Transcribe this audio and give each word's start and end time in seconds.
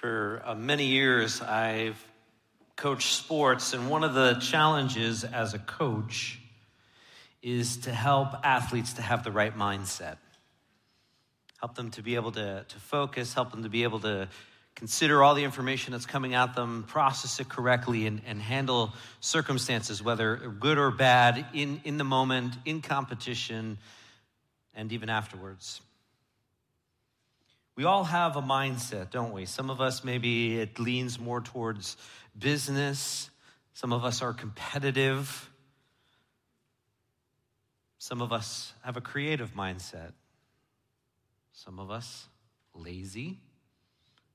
For 0.00 0.42
uh, 0.44 0.54
many 0.54 0.84
years, 0.88 1.40
I've 1.40 1.96
coached 2.76 3.14
sports, 3.14 3.72
and 3.72 3.88
one 3.88 4.04
of 4.04 4.12
the 4.12 4.34
challenges 4.34 5.24
as 5.24 5.54
a 5.54 5.58
coach 5.58 6.38
is 7.40 7.78
to 7.78 7.94
help 7.94 8.34
athletes 8.44 8.92
to 8.94 9.02
have 9.02 9.24
the 9.24 9.32
right 9.32 9.56
mindset. 9.56 10.16
Help 11.60 11.76
them 11.76 11.90
to 11.92 12.02
be 12.02 12.14
able 12.14 12.30
to, 12.32 12.66
to 12.68 12.78
focus, 12.78 13.32
help 13.32 13.52
them 13.52 13.62
to 13.62 13.70
be 13.70 13.84
able 13.84 14.00
to 14.00 14.28
consider 14.74 15.24
all 15.24 15.34
the 15.34 15.44
information 15.44 15.92
that's 15.92 16.04
coming 16.04 16.34
at 16.34 16.54
them, 16.54 16.84
process 16.86 17.40
it 17.40 17.48
correctly, 17.48 18.06
and, 18.06 18.20
and 18.26 18.42
handle 18.42 18.92
circumstances, 19.20 20.02
whether 20.02 20.36
good 20.60 20.76
or 20.76 20.90
bad, 20.90 21.46
in, 21.54 21.80
in 21.84 21.96
the 21.96 22.04
moment, 22.04 22.54
in 22.66 22.82
competition, 22.82 23.78
and 24.74 24.92
even 24.92 25.08
afterwards. 25.08 25.80
We 27.76 27.84
all 27.84 28.04
have 28.04 28.36
a 28.36 28.42
mindset, 28.42 29.10
don't 29.10 29.32
we? 29.32 29.44
Some 29.44 29.68
of 29.68 29.82
us, 29.82 30.02
maybe 30.02 30.58
it 30.58 30.78
leans 30.78 31.20
more 31.20 31.42
towards 31.42 31.98
business. 32.38 33.30
Some 33.74 33.92
of 33.92 34.02
us 34.02 34.22
are 34.22 34.32
competitive. 34.32 35.50
Some 37.98 38.22
of 38.22 38.32
us 38.32 38.72
have 38.82 38.96
a 38.96 39.02
creative 39.02 39.54
mindset. 39.54 40.12
Some 41.52 41.78
of 41.78 41.90
us 41.90 42.28
lazy. 42.74 43.40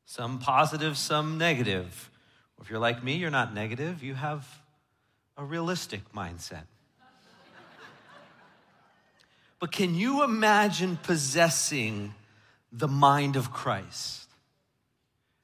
Some 0.06 0.38
positive, 0.38 0.96
some 0.96 1.40
negative. 1.40 2.12
If 2.62 2.70
you're 2.70 2.80
like 2.80 3.04
me, 3.04 3.16
you're 3.16 3.32
not 3.32 3.56
negative, 3.56 4.04
you 4.04 4.14
have 4.14 4.48
a 5.36 5.44
realistic 5.44 6.14
mindset. 6.14 6.66
but 9.60 9.72
can 9.72 9.96
you 9.96 10.24
imagine 10.24 10.98
possessing 11.02 12.14
the 12.72 12.88
mind 12.88 13.36
of 13.36 13.52
Christ. 13.52 14.28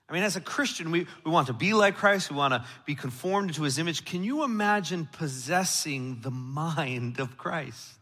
I 0.09 0.14
mean, 0.14 0.23
as 0.23 0.38
a 0.38 0.42
Christian, 0.42 0.92
we, 0.92 1.06
we 1.25 1.31
want 1.31 1.47
to 1.47 1.53
be 1.53 1.73
like 1.73 1.95
Christ, 1.97 2.31
we 2.31 2.38
want 2.38 2.53
to 2.53 2.66
be 2.86 2.95
conformed 2.95 3.53
to 3.56 3.64
his 3.64 3.78
image. 3.78 4.06
Can 4.06 4.23
you 4.23 4.44
imagine 4.44 5.08
possessing 5.11 6.20
the 6.22 6.31
mind 6.31 7.20
of 7.20 7.38
Christ? 7.38 7.94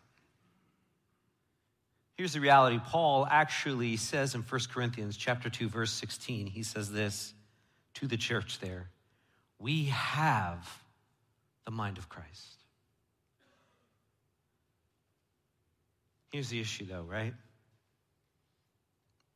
Here's 2.16 2.34
the 2.34 2.40
reality. 2.40 2.80
Paul 2.84 3.28
actually 3.30 3.98
says 3.98 4.36
in 4.36 4.42
1 4.42 4.62
Corinthians 4.72 5.18
chapter 5.18 5.50
2 5.50 5.68
verse 5.68 5.92
16, 5.92 6.48
he 6.48 6.64
says 6.64 6.92
this 6.92 7.34
to 7.96 8.08
the 8.08 8.18
church 8.18 8.60
there. 8.60 8.90
We 9.60 9.86
have 9.86 10.82
the 11.66 11.72
mind 11.72 11.98
of 11.98 12.08
Christ. 12.08 12.56
Here's 16.32 16.50
the 16.50 16.60
issue 16.60 16.86
though, 16.86 17.02
right? 17.04 17.34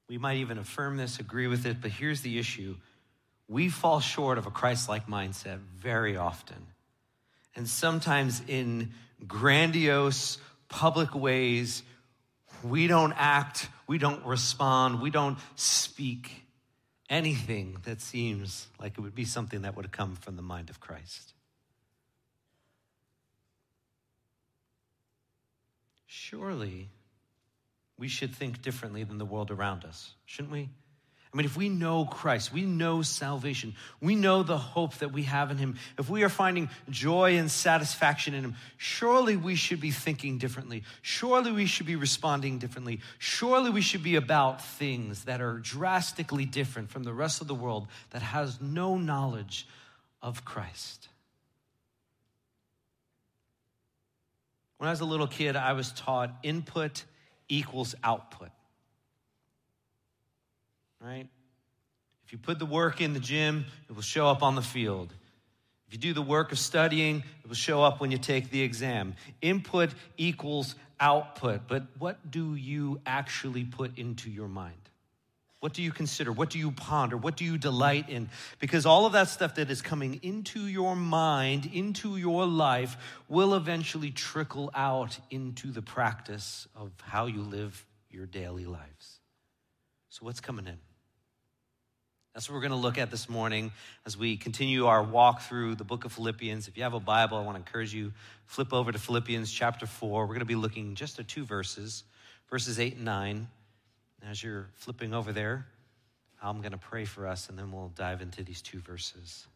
We 0.09 0.17
might 0.17 0.37
even 0.37 0.57
affirm 0.57 0.97
this, 0.97 1.19
agree 1.19 1.47
with 1.47 1.67
it, 1.67 1.81
but 1.81 1.91
here's 1.91 2.21
the 2.21 2.39
issue. 2.39 2.75
We 3.47 3.69
fall 3.69 3.99
short 3.99 4.39
of 4.39 4.47
a 4.47 4.51
Christ 4.51 4.89
like 4.89 5.07
mindset 5.07 5.59
very 5.77 6.17
often. 6.17 6.57
And 7.55 7.69
sometimes 7.69 8.41
in 8.47 8.91
grandiose, 9.27 10.39
public 10.67 11.13
ways, 11.13 11.83
we 12.63 12.87
don't 12.87 13.13
act, 13.15 13.69
we 13.85 13.99
don't 13.99 14.25
respond, 14.25 14.99
we 14.99 15.11
don't 15.11 15.37
speak 15.55 16.43
anything 17.09 17.77
that 17.83 18.01
seems 18.01 18.67
like 18.79 18.97
it 18.97 19.01
would 19.01 19.15
be 19.15 19.25
something 19.25 19.61
that 19.61 19.75
would 19.75 19.91
come 19.91 20.15
from 20.15 20.35
the 20.35 20.41
mind 20.41 20.69
of 20.69 20.79
Christ. 20.79 21.33
Surely, 26.05 26.89
we 27.99 28.07
should 28.07 28.33
think 28.33 28.61
differently 28.61 29.03
than 29.03 29.17
the 29.17 29.25
world 29.25 29.51
around 29.51 29.83
us, 29.83 30.13
shouldn't 30.25 30.53
we? 30.53 30.69
I 31.31 31.37
mean, 31.37 31.45
if 31.45 31.55
we 31.55 31.69
know 31.69 32.05
Christ, 32.05 32.51
we 32.51 32.63
know 32.63 33.03
salvation, 33.03 33.75
we 34.01 34.15
know 34.15 34.41
the 34.41 34.57
hope 34.57 34.95
that 34.95 35.11
we 35.11 35.23
have 35.23 35.51
in 35.51 35.57
Him, 35.57 35.75
if 35.99 36.09
we 36.09 36.23
are 36.23 36.29
finding 36.29 36.69
joy 36.89 37.37
and 37.37 37.51
satisfaction 37.51 38.33
in 38.33 38.43
Him, 38.43 38.55
surely 38.77 39.37
we 39.37 39.53
should 39.53 39.79
be 39.79 39.91
thinking 39.91 40.39
differently. 40.39 40.83
Surely 41.03 41.51
we 41.51 41.67
should 41.67 41.85
be 41.85 41.95
responding 41.95 42.57
differently. 42.57 43.01
Surely 43.19 43.69
we 43.69 43.81
should 43.81 44.01
be 44.01 44.15
about 44.15 44.63
things 44.63 45.25
that 45.25 45.39
are 45.39 45.59
drastically 45.59 46.45
different 46.45 46.89
from 46.89 47.03
the 47.03 47.13
rest 47.13 47.41
of 47.41 47.47
the 47.47 47.53
world 47.53 47.87
that 48.09 48.23
has 48.23 48.59
no 48.59 48.97
knowledge 48.97 49.67
of 50.23 50.43
Christ. 50.45 51.09
When 54.79 54.87
I 54.87 54.91
was 54.91 55.01
a 55.01 55.05
little 55.05 55.27
kid, 55.27 55.55
I 55.55 55.73
was 55.73 55.91
taught 55.91 56.31
input 56.41 57.03
equals 57.49 57.95
output. 58.03 58.49
Right? 61.01 61.27
If 62.25 62.31
you 62.31 62.37
put 62.37 62.59
the 62.59 62.65
work 62.65 63.01
in 63.01 63.13
the 63.13 63.19
gym, 63.19 63.65
it 63.89 63.93
will 63.93 64.01
show 64.01 64.27
up 64.27 64.43
on 64.43 64.55
the 64.55 64.61
field. 64.61 65.13
If 65.87 65.93
you 65.93 65.99
do 65.99 66.13
the 66.13 66.21
work 66.21 66.51
of 66.51 66.59
studying, 66.59 67.23
it 67.43 67.47
will 67.47 67.55
show 67.55 67.81
up 67.81 67.99
when 67.99 68.11
you 68.11 68.19
take 68.19 68.51
the 68.51 68.61
exam. 68.61 69.15
Input 69.41 69.89
equals 70.17 70.75
output. 70.99 71.61
But 71.67 71.83
what 71.97 72.29
do 72.29 72.53
you 72.53 73.01
actually 73.05 73.63
put 73.63 73.97
into 73.97 74.29
your 74.29 74.47
mind? 74.47 74.88
What 75.59 75.73
do 75.73 75.81
you 75.81 75.91
consider? 75.91 76.31
What 76.31 76.49
do 76.49 76.57
you 76.57 76.71
ponder? 76.71 77.17
What 77.17 77.35
do 77.35 77.43
you 77.43 77.57
delight 77.57 78.09
in? 78.09 78.29
Because 78.59 78.85
all 78.85 79.05
of 79.05 79.11
that 79.13 79.27
stuff 79.27 79.55
that 79.55 79.69
is 79.69 79.81
coming 79.81 80.19
into 80.23 80.67
your 80.67 80.95
mind, 80.95 81.69
into 81.73 82.15
your 82.15 82.45
life, 82.45 82.95
will 83.27 83.53
eventually 83.53 84.11
trickle 84.11 84.71
out 84.73 85.19
into 85.29 85.71
the 85.71 85.81
practice 85.81 86.67
of 86.75 86.91
how 87.01 87.25
you 87.25 87.41
live 87.41 87.85
your 88.09 88.25
daily 88.25 88.65
lives. 88.65 89.19
So, 90.07 90.25
what's 90.25 90.39
coming 90.39 90.65
in? 90.65 90.77
That's 92.33 92.47
what 92.47 92.55
we're 92.55 92.61
going 92.61 92.71
to 92.71 92.77
look 92.77 92.97
at 92.97 93.11
this 93.11 93.27
morning 93.27 93.71
as 94.05 94.15
we 94.15 94.37
continue 94.37 94.85
our 94.85 95.03
walk 95.03 95.41
through 95.41 95.75
the 95.75 95.83
book 95.83 96.05
of 96.05 96.13
Philippians. 96.13 96.69
If 96.69 96.77
you 96.77 96.83
have 96.83 96.93
a 96.93 96.99
Bible, 96.99 97.37
I 97.37 97.41
want 97.41 97.55
to 97.55 97.59
encourage 97.59 97.93
you 97.93 98.13
flip 98.45 98.71
over 98.71 98.91
to 98.93 98.99
Philippians 98.99 99.51
chapter 99.51 99.85
4. 99.85 100.21
We're 100.21 100.27
going 100.27 100.39
to 100.39 100.45
be 100.45 100.55
looking 100.55 100.95
just 100.95 101.19
at 101.19 101.27
two 101.27 101.43
verses, 101.43 102.03
verses 102.49 102.79
8 102.79 102.95
and 102.95 103.05
9. 103.05 103.47
As 104.27 104.43
you're 104.43 104.67
flipping 104.75 105.13
over 105.13 105.31
there, 105.31 105.65
I'm 106.41 106.61
going 106.61 106.71
to 106.71 106.77
pray 106.77 107.05
for 107.05 107.27
us 107.27 107.49
and 107.49 107.57
then 107.57 107.71
we'll 107.71 107.91
dive 107.95 108.21
into 108.21 108.43
these 108.43 108.61
two 108.61 108.79
verses. 108.79 109.47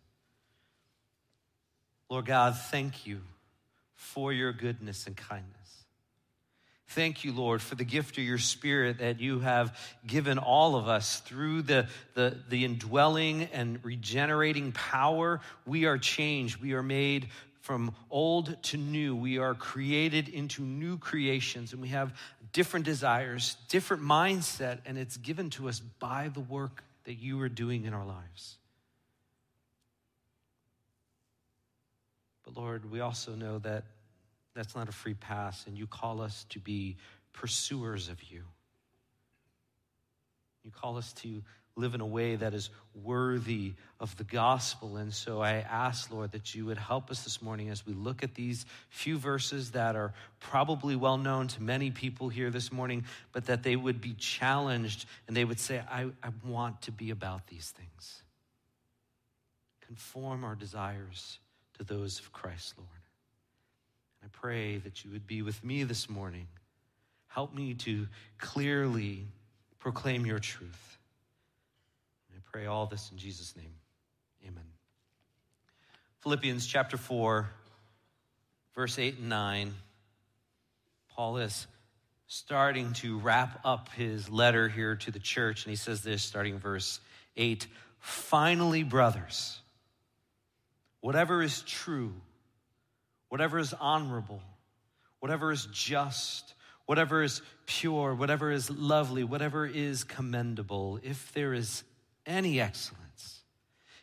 Lord 2.10 2.26
God, 2.26 2.56
thank 2.58 3.08
you 3.08 3.22
for 3.96 4.32
your 4.32 4.54
goodness 4.54 5.08
and 5.08 5.16
kindness. 5.16 5.54
Thank 6.90 7.24
you, 7.24 7.34
Lord, 7.34 7.62
for 7.62 7.74
the 7.74 7.86
gift 7.86 8.20
of 8.20 8.24
your 8.24 8.38
spirit 8.38 9.00
that 9.00 9.20
you 9.20 9.40
have 9.40 9.76
given 10.06 10.38
all 10.38 10.76
of 10.76 10.88
us 10.88 11.22
through 11.22 11.64
the, 11.64 11.88
the, 12.14 12.38
the 12.50 12.66
indwelling 12.66 13.44
and 13.52 13.84
regenerating 13.84 14.74
power. 14.74 15.40
We 15.66 15.86
are 15.86 15.98
changed. 15.98 16.62
We 16.62 16.74
are 16.74 16.84
made 16.84 17.30
from 17.64 17.96
old 18.12 18.62
to 18.62 18.78
new. 18.78 19.16
We 19.16 19.38
are 19.38 19.56
created 19.56 20.28
into 20.28 20.64
new 20.64 20.98
creations 20.98 21.72
and 21.72 21.82
we 21.82 21.88
have 21.88 22.14
different 22.52 22.86
desires, 22.86 23.56
different 23.70 24.04
mindset, 24.04 24.80
and 24.86 24.98
it's 24.98 25.16
given 25.16 25.50
to 25.52 25.70
us 25.70 25.80
by 25.80 26.30
the 26.34 26.42
work 26.42 26.84
that 27.06 27.14
you 27.14 27.42
are 27.42 27.48
doing 27.48 27.86
in 27.86 27.94
our 27.94 28.06
lives. 28.06 28.58
But 32.44 32.58
Lord, 32.58 32.92
we 32.92 33.00
also 33.00 33.34
know 33.34 33.60
that 33.60 33.86
that's 34.54 34.76
not 34.76 34.90
a 34.90 34.92
free 34.92 35.14
pass, 35.16 35.66
and 35.66 35.78
you 35.78 35.88
call 35.88 36.22
us 36.22 36.46
to 36.50 36.60
be 36.60 36.98
pursuers 37.32 38.10
of 38.10 38.22
you. 38.24 38.44
You 40.64 40.72
call 40.72 40.98
us 40.98 41.14
to 41.14 41.42
live 41.76 41.96
in 41.96 42.02
a 42.02 42.06
way 42.06 42.36
that 42.36 42.54
is 42.54 42.70
worthy 43.04 43.74
of 44.00 44.16
the 44.18 44.24
gospel. 44.24 44.98
And 44.98 45.12
so 45.12 45.42
I 45.42 45.54
ask, 45.54 46.12
Lord, 46.12 46.32
that 46.34 46.54
you 46.54 46.66
would 46.68 46.78
help 46.78 47.10
us 47.10 47.24
this 47.24 47.42
morning 47.42 47.70
as 47.70 47.86
we 47.86 47.94
look 47.94 48.24
at 48.24 48.36
these 48.36 48.66
few 48.90 49.18
verses 49.18 49.72
that 49.72 49.96
are 49.96 50.14
probably 50.40 50.96
well 50.96 51.18
known 51.18 51.48
to 51.48 51.64
many 51.64 51.90
people 51.90 52.30
here 52.30 52.52
this 52.52 52.72
morning, 52.72 53.06
but 53.32 53.46
that 53.46 53.64
they 53.64 53.76
would 53.76 54.02
be 54.02 54.14
challenged 54.14 55.06
and 55.28 55.36
they 55.36 55.46
would 55.46 55.60
say, 55.60 55.82
I, 55.90 56.12
I 56.22 56.30
want 56.46 56.84
to 56.84 56.92
be 56.92 57.10
about 57.10 57.48
these 57.48 57.72
things. 57.72 58.22
Conform 59.88 60.44
our 60.44 60.56
desires 60.56 61.40
to 61.78 61.84
those 61.84 62.20
of 62.20 62.32
Christ, 62.32 62.76
Lord. 62.78 62.90
And 64.22 64.30
I 64.32 64.38
pray 64.40 64.78
that 64.78 65.04
you 65.04 65.12
would 65.12 65.26
be 65.26 65.42
with 65.42 65.64
me 65.64 65.84
this 65.84 66.08
morning. 66.08 66.48
Help 67.28 67.56
me 67.56 67.74
to 67.74 68.08
clearly 68.38 69.26
proclaim 69.80 70.24
your 70.24 70.38
truth 70.38 70.93
pray 72.54 72.68
all 72.68 72.86
this 72.86 73.10
in 73.12 73.18
Jesus' 73.18 73.56
name. 73.58 73.74
Amen. 74.46 74.64
Philippians 76.20 76.68
chapter 76.68 76.98
4, 76.98 77.50
verse 78.76 79.00
8 79.00 79.18
and 79.18 79.30
9. 79.30 79.74
Paul 81.16 81.38
is 81.38 81.66
starting 82.28 82.94
to 82.94 83.18
wrap 83.18 83.60
up 83.66 83.90
his 83.94 84.30
letter 84.30 84.70
here 84.70 84.96
to 84.98 85.10
the 85.10 85.18
church, 85.18 85.66
and 85.66 85.72
he 85.72 85.76
says 85.76 86.04
this 86.04 86.22
starting 86.22 86.60
verse 86.60 87.00
8 87.38 87.66
Finally, 87.98 88.84
brothers, 88.84 89.60
whatever 91.02 91.42
is 91.42 91.64
true, 91.64 92.14
whatever 93.30 93.58
is 93.58 93.74
honorable, 93.74 94.44
whatever 95.22 95.52
is 95.52 95.68
just, 95.72 96.54
whatever 96.86 97.24
is 97.24 97.42
pure, 97.66 98.14
whatever 98.14 98.52
is 98.52 98.70
lovely, 98.70 99.24
whatever 99.24 99.66
is 99.66 100.04
commendable, 100.04 101.00
if 101.02 101.34
there 101.34 101.56
is 101.56 101.84
any 102.26 102.60
excellence. 102.60 103.00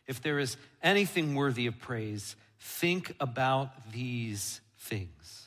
if 0.07 0.21
there 0.21 0.41
is 0.41 0.57
anything 0.83 1.37
worthy 1.37 1.69
of 1.69 1.79
praise, 1.79 2.35
think 2.59 3.15
about 3.21 3.93
these 3.93 4.61
things. 4.77 5.47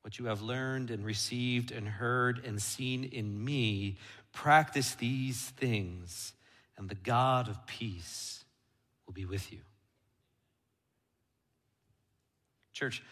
What 0.00 0.18
you 0.18 0.24
have 0.26 0.40
learned 0.40 0.90
and 0.90 1.04
received 1.04 1.72
and 1.72 1.86
heard 1.86 2.42
and 2.42 2.60
seen 2.60 3.04
in 3.04 3.44
me, 3.44 3.98
practice 4.32 4.94
these 4.94 5.42
things, 5.42 6.32
and 6.78 6.88
the 6.88 6.94
God 6.94 7.48
of 7.48 7.66
peace 7.66 8.44
will 9.06 9.12
be 9.12 9.26
with 9.26 9.52
you. 9.52 9.60
Church, 12.72 13.02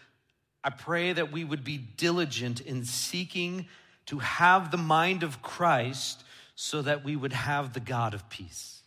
I 0.63 0.71
pray 0.71 1.13
that 1.13 1.31
we 1.31 1.43
would 1.43 1.63
be 1.63 1.77
diligent 1.77 2.59
in 2.59 2.85
seeking 2.85 3.67
to 4.07 4.17
have 4.19 4.71
the 4.71 4.77
mind 4.77 5.21
of 5.21 5.43
Christ 5.43 6.23
so 6.55 6.81
that 6.81 7.03
we 7.03 7.15
would 7.15 7.33
have 7.33 7.73
the 7.73 7.79
God 7.79 8.13
of 8.13 8.29
peace. 8.29 8.81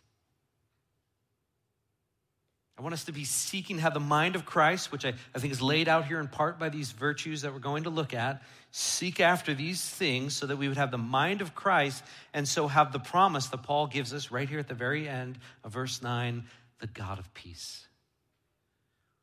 I 2.77 2.81
want 2.81 2.93
us 2.93 3.05
to 3.05 3.13
be 3.13 3.23
seeking 3.23 3.77
to 3.77 3.81
have 3.83 3.93
the 3.93 4.01
mind 4.01 4.35
of 4.35 4.45
Christ, 4.45 4.91
which 4.91 5.05
I, 5.05 5.13
I 5.33 5.39
think 5.39 5.53
is 5.53 5.61
laid 5.61 5.87
out 5.87 6.05
here 6.05 6.19
in 6.19 6.27
part 6.27 6.59
by 6.59 6.67
these 6.67 6.91
virtues 6.91 7.41
that 7.41 7.53
we're 7.53 7.59
going 7.59 7.83
to 7.83 7.89
look 7.89 8.13
at. 8.13 8.43
Seek 8.71 9.21
after 9.21 9.53
these 9.53 9.81
things 9.81 10.35
so 10.35 10.45
that 10.47 10.57
we 10.57 10.67
would 10.67 10.75
have 10.75 10.91
the 10.91 10.97
mind 10.97 11.41
of 11.41 11.55
Christ 11.55 12.03
and 12.33 12.45
so 12.45 12.67
have 12.67 12.91
the 12.91 12.99
promise 12.99 13.47
that 13.47 13.63
Paul 13.63 13.87
gives 13.87 14.13
us 14.13 14.29
right 14.29 14.49
here 14.49 14.59
at 14.59 14.67
the 14.67 14.73
very 14.73 15.07
end 15.07 15.37
of 15.63 15.71
verse 15.71 16.01
9 16.01 16.43
the 16.79 16.87
God 16.87 17.17
of 17.17 17.33
peace. 17.33 17.87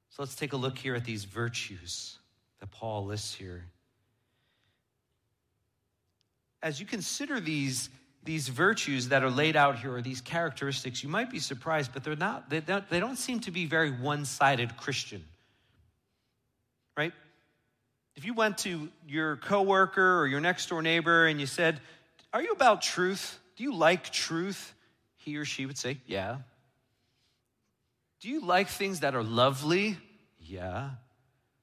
So 0.08 0.22
let's 0.22 0.34
take 0.34 0.54
a 0.54 0.56
look 0.56 0.78
here 0.78 0.94
at 0.94 1.04
these 1.04 1.24
virtues 1.24 2.18
that 2.60 2.70
Paul 2.70 3.04
lists 3.06 3.34
here. 3.34 3.66
As 6.62 6.80
you 6.80 6.86
consider 6.86 7.40
these, 7.40 7.90
these 8.24 8.48
virtues 8.48 9.08
that 9.08 9.22
are 9.22 9.30
laid 9.30 9.56
out 9.56 9.78
here, 9.78 9.94
or 9.94 10.02
these 10.02 10.20
characteristics, 10.20 11.02
you 11.02 11.08
might 11.08 11.30
be 11.30 11.38
surprised, 11.38 11.92
but 11.92 12.04
they're 12.04 12.16
not, 12.16 12.50
they 12.50 12.60
don't, 12.60 12.88
they 12.88 13.00
don't 13.00 13.16
seem 13.16 13.40
to 13.40 13.50
be 13.50 13.66
very 13.66 13.90
one 13.90 14.24
sided 14.24 14.76
Christian. 14.76 15.24
Right? 16.96 17.12
If 18.16 18.24
you 18.24 18.34
went 18.34 18.58
to 18.58 18.88
your 19.08 19.36
coworker 19.36 20.20
or 20.20 20.26
your 20.26 20.40
next 20.40 20.69
door 20.69 20.82
neighbor 20.82 21.26
and 21.26 21.40
you 21.40 21.46
said, 21.46 21.80
Are 22.32 22.42
you 22.42 22.52
about 22.52 22.82
truth? 22.82 23.38
Do 23.56 23.64
you 23.64 23.74
like 23.74 24.10
truth? 24.10 24.74
He 25.16 25.36
or 25.36 25.44
she 25.44 25.66
would 25.66 25.78
say, 25.78 25.98
Yeah. 26.06 26.38
Do 28.20 28.28
you 28.28 28.40
like 28.40 28.69
things 28.69 29.00
that 29.00 29.14
are 29.14 29.22
lovely? 29.22 29.96
Yeah 30.38 30.90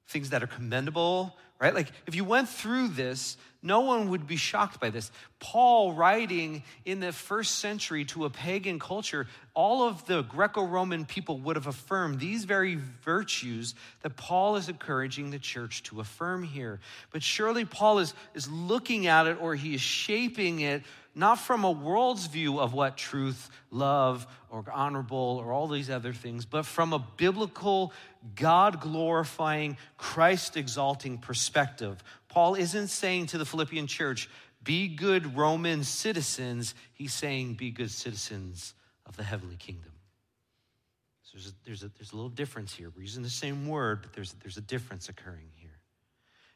things 0.09 0.31
that 0.31 0.43
are 0.43 0.47
commendable, 0.47 1.37
right? 1.59 1.73
Like 1.73 1.91
if 2.07 2.15
you 2.15 2.23
went 2.23 2.49
through 2.49 2.89
this, 2.89 3.37
no 3.61 3.81
one 3.81 4.09
would 4.09 4.25
be 4.25 4.37
shocked 4.37 4.79
by 4.79 4.89
this. 4.89 5.11
Paul, 5.39 5.91
writing 5.91 6.63
in 6.85 7.01
the 7.01 7.11
first 7.11 7.59
century 7.59 8.05
to 8.05 8.23
a 8.23 8.29
pagan 8.29 8.79
culture, 8.79 9.27
all 9.53 9.85
of 9.85 10.05
the 10.05 10.21
Greco 10.21 10.63
Roman 10.63 11.03
people 11.05 11.37
would 11.39 11.57
have 11.57 11.67
affirmed 11.67 12.19
these 12.19 12.45
very 12.45 12.79
virtues 13.03 13.75
that 14.01 14.15
Paul 14.15 14.55
is 14.55 14.69
encouraging 14.69 15.31
the 15.31 15.39
church 15.39 15.83
to 15.83 15.99
affirm 15.99 16.43
here. 16.43 16.79
But 17.11 17.21
surely 17.21 17.65
Paul 17.65 17.99
is, 17.99 18.13
is 18.33 18.49
looking 18.49 19.07
at 19.07 19.27
it 19.27 19.37
or 19.41 19.55
he 19.55 19.73
is 19.75 19.81
shaping 19.81 20.61
it 20.61 20.83
not 21.19 21.37
from 21.37 21.65
a 21.65 21.71
world's 21.71 22.27
view 22.27 22.59
of 22.59 22.73
what 22.73 22.97
truth, 22.97 23.49
love, 23.71 24.25
or 24.49 24.63
honorable, 24.71 25.41
or 25.43 25.51
all 25.51 25.67
these 25.67 25.89
other 25.89 26.13
things, 26.13 26.45
but 26.45 26.65
from 26.65 26.93
a 26.93 27.05
biblical, 27.17 27.93
God 28.35 28.79
glorifying, 28.79 29.77
Christ 29.97 30.55
exalting 30.55 31.17
perspective. 31.17 32.01
Paul 32.29 32.55
isn't 32.55 32.87
saying 32.87 33.27
to 33.27 33.37
the 33.37 33.45
Philippian 33.45 33.85
church, 33.85 34.29
be 34.63 34.87
good 34.87 35.37
Roman 35.37 35.83
citizens. 35.83 36.73
He's 36.93 37.13
saying, 37.13 37.55
be 37.55 37.69
good 37.69 37.91
citizens 37.91 38.73
of 39.05 39.17
the 39.17 39.23
heavenly 39.23 39.57
kingdom. 39.57 39.91
So 41.23 41.31
there's 41.33 41.47
a, 41.47 41.53
there's 41.65 41.83
a, 41.83 41.91
there's 41.97 42.11
a 42.13 42.15
little 42.15 42.29
difference 42.29 42.73
here. 42.73 42.91
We're 42.95 43.01
using 43.01 43.23
the 43.23 43.29
same 43.29 43.67
word, 43.67 44.01
but 44.01 44.13
there's, 44.13 44.33
there's 44.41 44.57
a 44.57 44.61
difference 44.61 45.09
occurring 45.09 45.49
here. 45.55 45.69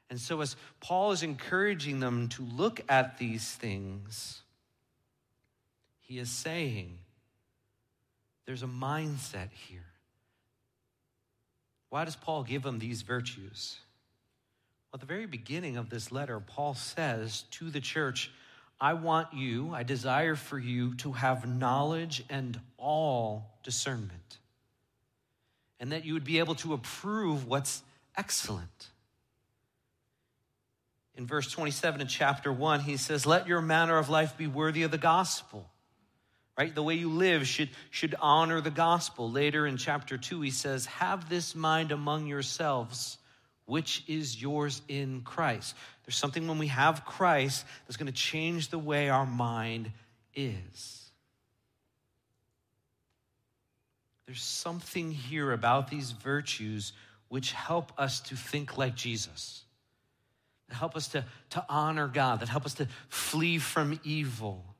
And 0.09 0.19
so, 0.19 0.41
as 0.41 0.55
Paul 0.79 1.11
is 1.11 1.23
encouraging 1.23 1.99
them 1.99 2.29
to 2.29 2.43
look 2.43 2.81
at 2.87 3.17
these 3.17 3.49
things, 3.49 4.42
he 6.03 6.19
is 6.19 6.29
saying 6.29 6.99
there's 8.45 8.63
a 8.63 8.67
mindset 8.67 9.49
here. 9.51 9.85
Why 11.89 12.05
does 12.05 12.15
Paul 12.15 12.43
give 12.43 12.63
them 12.63 12.79
these 12.79 13.01
virtues? 13.01 13.77
Well, 14.91 14.97
at 14.97 14.99
the 14.99 15.05
very 15.05 15.25
beginning 15.25 15.77
of 15.77 15.89
this 15.89 16.11
letter, 16.11 16.39
Paul 16.39 16.73
says 16.73 17.43
to 17.51 17.69
the 17.69 17.79
church, 17.79 18.31
I 18.81 18.93
want 18.93 19.33
you, 19.33 19.71
I 19.73 19.83
desire 19.83 20.35
for 20.35 20.59
you 20.59 20.95
to 20.95 21.13
have 21.13 21.47
knowledge 21.47 22.23
and 22.29 22.59
all 22.77 23.57
discernment, 23.63 24.39
and 25.79 25.91
that 25.91 26.03
you 26.03 26.13
would 26.13 26.25
be 26.25 26.39
able 26.39 26.55
to 26.55 26.73
approve 26.73 27.47
what's 27.47 27.81
excellent. 28.17 28.89
In 31.15 31.27
verse 31.27 31.49
27 31.49 32.01
in 32.01 32.07
chapter 32.07 32.51
1, 32.51 32.81
he 32.81 32.97
says, 32.97 33.25
Let 33.25 33.47
your 33.47 33.61
manner 33.61 33.97
of 33.97 34.09
life 34.09 34.35
be 34.35 34.47
worthy 34.47 34.83
of 34.83 34.91
the 34.91 34.97
gospel 34.97 35.69
right? 36.57 36.73
The 36.73 36.83
way 36.83 36.95
you 36.95 37.09
live 37.09 37.47
should, 37.47 37.69
should 37.89 38.15
honor 38.21 38.61
the 38.61 38.71
gospel. 38.71 39.29
Later 39.31 39.65
in 39.65 39.77
chapter 39.77 40.17
2, 40.17 40.41
he 40.41 40.51
says, 40.51 40.85
Have 40.85 41.29
this 41.29 41.55
mind 41.55 41.91
among 41.91 42.27
yourselves, 42.27 43.17
which 43.65 44.03
is 44.07 44.39
yours 44.39 44.81
in 44.87 45.21
Christ. 45.21 45.75
There's 46.05 46.15
something 46.15 46.47
when 46.47 46.59
we 46.59 46.67
have 46.67 47.05
Christ 47.05 47.65
that's 47.87 47.97
going 47.97 48.11
to 48.11 48.13
change 48.13 48.69
the 48.69 48.79
way 48.79 49.09
our 49.09 49.25
mind 49.25 49.91
is. 50.35 50.99
There's 54.25 54.43
something 54.43 55.11
here 55.11 55.51
about 55.51 55.89
these 55.89 56.11
virtues 56.11 56.93
which 57.29 57.51
help 57.51 57.91
us 57.97 58.21
to 58.21 58.35
think 58.35 58.77
like 58.77 58.95
Jesus, 58.95 59.63
that 60.69 60.75
help 60.75 60.95
us 60.95 61.09
to, 61.09 61.25
to 61.51 61.65
honor 61.67 62.07
God, 62.07 62.41
that 62.41 62.49
help 62.49 62.65
us 62.65 62.75
to 62.75 62.87
flee 63.09 63.57
from 63.57 63.99
evil 64.03 64.72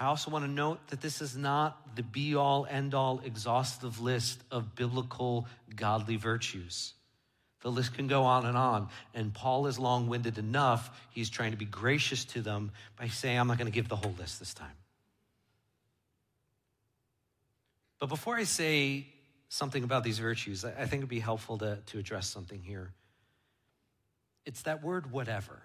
I 0.00 0.06
also 0.06 0.30
want 0.30 0.46
to 0.46 0.50
note 0.50 0.88
that 0.88 1.02
this 1.02 1.20
is 1.20 1.36
not 1.36 1.94
the 1.94 2.02
be 2.02 2.34
all, 2.34 2.66
end 2.68 2.94
all, 2.94 3.20
exhaustive 3.22 4.00
list 4.00 4.42
of 4.50 4.74
biblical 4.74 5.46
godly 5.76 6.16
virtues. 6.16 6.94
The 7.60 7.70
list 7.70 7.92
can 7.92 8.06
go 8.06 8.22
on 8.22 8.46
and 8.46 8.56
on. 8.56 8.88
And 9.12 9.34
Paul 9.34 9.66
is 9.66 9.78
long 9.78 10.08
winded 10.08 10.38
enough. 10.38 10.98
He's 11.10 11.28
trying 11.28 11.50
to 11.50 11.58
be 11.58 11.66
gracious 11.66 12.24
to 12.26 12.40
them 12.40 12.72
by 12.98 13.08
saying, 13.08 13.38
I'm 13.38 13.46
not 13.46 13.58
going 13.58 13.70
to 13.70 13.74
give 13.74 13.90
the 13.90 13.96
whole 13.96 14.14
list 14.18 14.38
this 14.38 14.54
time. 14.54 14.72
But 17.98 18.08
before 18.08 18.36
I 18.36 18.44
say 18.44 19.06
something 19.50 19.84
about 19.84 20.02
these 20.02 20.18
virtues, 20.18 20.64
I 20.64 20.86
think 20.86 21.00
it'd 21.00 21.10
be 21.10 21.20
helpful 21.20 21.58
to, 21.58 21.76
to 21.76 21.98
address 21.98 22.26
something 22.26 22.62
here. 22.62 22.94
It's 24.46 24.62
that 24.62 24.82
word, 24.82 25.12
whatever. 25.12 25.60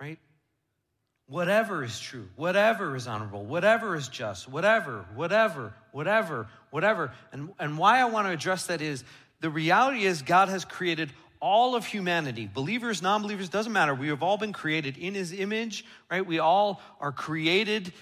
Right? 0.00 0.18
Whatever 1.28 1.84
is 1.84 2.00
true, 2.00 2.26
whatever 2.36 2.96
is 2.96 3.06
honorable, 3.06 3.44
whatever 3.44 3.94
is 3.94 4.08
just, 4.08 4.48
whatever, 4.48 5.04
whatever, 5.14 5.74
whatever, 5.92 6.48
whatever. 6.70 7.12
And, 7.32 7.50
and 7.58 7.78
why 7.78 8.00
I 8.00 8.06
want 8.06 8.26
to 8.26 8.32
address 8.32 8.66
that 8.66 8.80
is 8.80 9.04
the 9.40 9.50
reality 9.50 10.04
is 10.04 10.22
God 10.22 10.48
has 10.48 10.64
created 10.64 11.12
all 11.40 11.76
of 11.76 11.86
humanity, 11.86 12.50
believers, 12.52 13.02
non 13.02 13.22
believers, 13.22 13.48
doesn't 13.48 13.72
matter. 13.72 13.94
We 13.94 14.08
have 14.08 14.22
all 14.22 14.38
been 14.38 14.52
created 14.52 14.96
in 14.96 15.14
his 15.14 15.32
image, 15.32 15.84
right? 16.10 16.26
We 16.26 16.40
all 16.40 16.80
are 17.00 17.12
created 17.12 17.92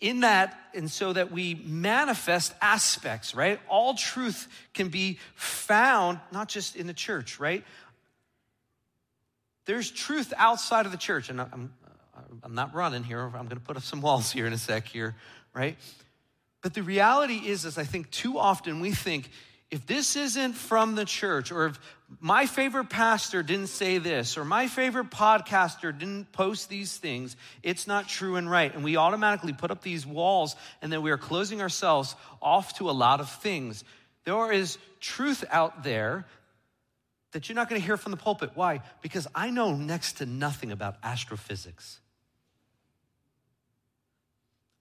in 0.00 0.20
that, 0.20 0.56
and 0.74 0.90
so 0.90 1.12
that 1.12 1.32
we 1.32 1.54
manifest 1.66 2.54
aspects, 2.62 3.34
right? 3.34 3.60
All 3.68 3.94
truth 3.94 4.46
can 4.72 4.88
be 4.88 5.18
found 5.34 6.20
not 6.32 6.48
just 6.48 6.76
in 6.76 6.86
the 6.86 6.94
church, 6.94 7.40
right? 7.40 7.64
There's 9.66 9.90
truth 9.90 10.32
outside 10.36 10.86
of 10.86 10.92
the 10.92 10.98
church, 10.98 11.28
and 11.28 11.40
I'm, 11.40 11.74
I'm 12.42 12.54
not 12.54 12.74
running 12.74 13.04
here. 13.04 13.20
I'm 13.20 13.32
going 13.32 13.48
to 13.50 13.60
put 13.60 13.76
up 13.76 13.82
some 13.82 14.00
walls 14.00 14.30
here 14.30 14.46
in 14.46 14.52
a 14.52 14.58
sec 14.58 14.86
here, 14.86 15.16
right? 15.54 15.76
But 16.62 16.74
the 16.74 16.82
reality 16.82 17.36
is, 17.36 17.64
is 17.64 17.78
I 17.78 17.84
think 17.84 18.10
too 18.10 18.38
often 18.38 18.80
we 18.80 18.92
think 18.92 19.30
if 19.70 19.86
this 19.86 20.16
isn't 20.16 20.54
from 20.54 20.94
the 20.94 21.04
church, 21.04 21.52
or 21.52 21.66
if 21.66 21.78
my 22.20 22.46
favorite 22.46 22.88
pastor 22.88 23.42
didn't 23.42 23.66
say 23.66 23.98
this, 23.98 24.38
or 24.38 24.44
my 24.44 24.66
favorite 24.66 25.10
podcaster 25.10 25.96
didn't 25.96 26.32
post 26.32 26.70
these 26.70 26.96
things, 26.96 27.36
it's 27.62 27.86
not 27.86 28.08
true 28.08 28.36
and 28.36 28.50
right. 28.50 28.74
And 28.74 28.82
we 28.82 28.96
automatically 28.96 29.52
put 29.52 29.70
up 29.70 29.82
these 29.82 30.06
walls, 30.06 30.56
and 30.80 30.90
then 30.90 31.02
we 31.02 31.10
are 31.10 31.18
closing 31.18 31.60
ourselves 31.60 32.16
off 32.40 32.78
to 32.78 32.88
a 32.88 32.92
lot 32.92 33.20
of 33.20 33.30
things. 33.30 33.84
There 34.24 34.50
is 34.50 34.78
truth 35.00 35.44
out 35.50 35.84
there 35.84 36.24
that 37.32 37.48
you're 37.48 37.56
not 37.56 37.68
going 37.68 37.80
to 37.80 37.86
hear 37.86 37.98
from 37.98 38.12
the 38.12 38.16
pulpit. 38.16 38.52
Why? 38.54 38.80
Because 39.02 39.26
I 39.34 39.50
know 39.50 39.74
next 39.74 40.14
to 40.18 40.26
nothing 40.26 40.72
about 40.72 40.96
astrophysics. 41.02 42.00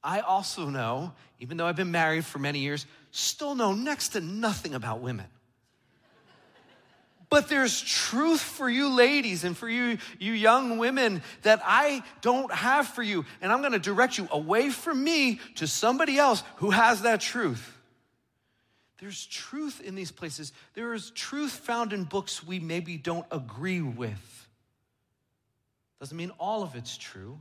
I 0.04 0.20
also 0.22 0.70
know, 0.70 1.14
even 1.40 1.58
though 1.58 1.66
I've 1.66 1.76
been 1.76 1.92
married 1.92 2.26
for 2.26 2.40
many 2.40 2.60
years, 2.60 2.86
still 3.12 3.56
know 3.56 3.74
next 3.74 4.10
to 4.10 4.22
nothing 4.22 4.74
about 4.74 5.02
women. 5.02 5.26
But 7.30 7.50
there's 7.50 7.82
truth 7.82 8.40
for 8.40 8.70
you 8.70 8.90
ladies 8.90 9.44
and 9.44 9.58
for 9.58 9.68
you, 9.68 9.98
you 10.18 10.32
young 10.32 10.78
women 10.78 11.22
that 11.42 11.62
I 11.64 12.04
don't 12.22 12.52
have 12.54 12.88
for 12.88 13.04
you. 13.04 13.26
And 13.42 13.52
I'm 13.52 13.60
going 13.60 13.74
to 13.74 13.80
direct 13.80 14.18
you 14.18 14.30
away 14.32 14.70
from 14.70 15.04
me 15.04 15.42
to 15.56 15.68
somebody 15.68 16.18
else 16.18 16.42
who 16.58 16.70
has 16.70 17.02
that 17.02 17.20
truth. 17.20 17.74
There's 19.00 19.26
truth 19.26 19.82
in 19.82 19.96
these 19.96 20.12
places. 20.12 20.54
There 20.74 20.94
is 20.94 21.12
truth 21.12 21.52
found 21.52 21.92
in 21.92 22.06
books 22.06 22.46
we 22.46 22.60
maybe 22.60 22.98
don't 22.98 23.26
agree 23.30 23.82
with. 23.82 24.48
Doesn't 26.00 26.18
mean 26.18 26.32
all 26.40 26.64
of 26.64 26.76
it's 26.76 26.98
true. 26.98 27.40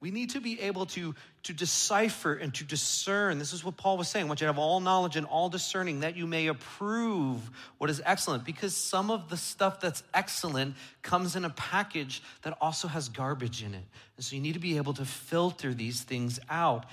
We 0.00 0.12
need 0.12 0.30
to 0.30 0.40
be 0.40 0.60
able 0.60 0.86
to, 0.86 1.14
to 1.42 1.52
decipher 1.52 2.34
and 2.34 2.54
to 2.54 2.64
discern. 2.64 3.38
This 3.38 3.52
is 3.52 3.64
what 3.64 3.76
Paul 3.76 3.96
was 3.96 4.08
saying. 4.08 4.26
I 4.26 4.28
want 4.28 4.40
you 4.40 4.46
to 4.46 4.52
have 4.52 4.58
all 4.58 4.78
knowledge 4.78 5.16
and 5.16 5.26
all 5.26 5.48
discerning 5.48 6.00
that 6.00 6.16
you 6.16 6.26
may 6.26 6.46
approve 6.46 7.50
what 7.78 7.90
is 7.90 8.00
excellent. 8.04 8.44
Because 8.44 8.76
some 8.76 9.10
of 9.10 9.28
the 9.28 9.36
stuff 9.36 9.80
that's 9.80 10.04
excellent 10.14 10.76
comes 11.02 11.34
in 11.34 11.44
a 11.44 11.50
package 11.50 12.22
that 12.42 12.56
also 12.60 12.86
has 12.86 13.08
garbage 13.08 13.64
in 13.64 13.74
it. 13.74 13.84
And 14.16 14.24
so 14.24 14.36
you 14.36 14.42
need 14.42 14.54
to 14.54 14.60
be 14.60 14.76
able 14.76 14.94
to 14.94 15.04
filter 15.04 15.74
these 15.74 16.02
things 16.02 16.38
out. 16.48 16.86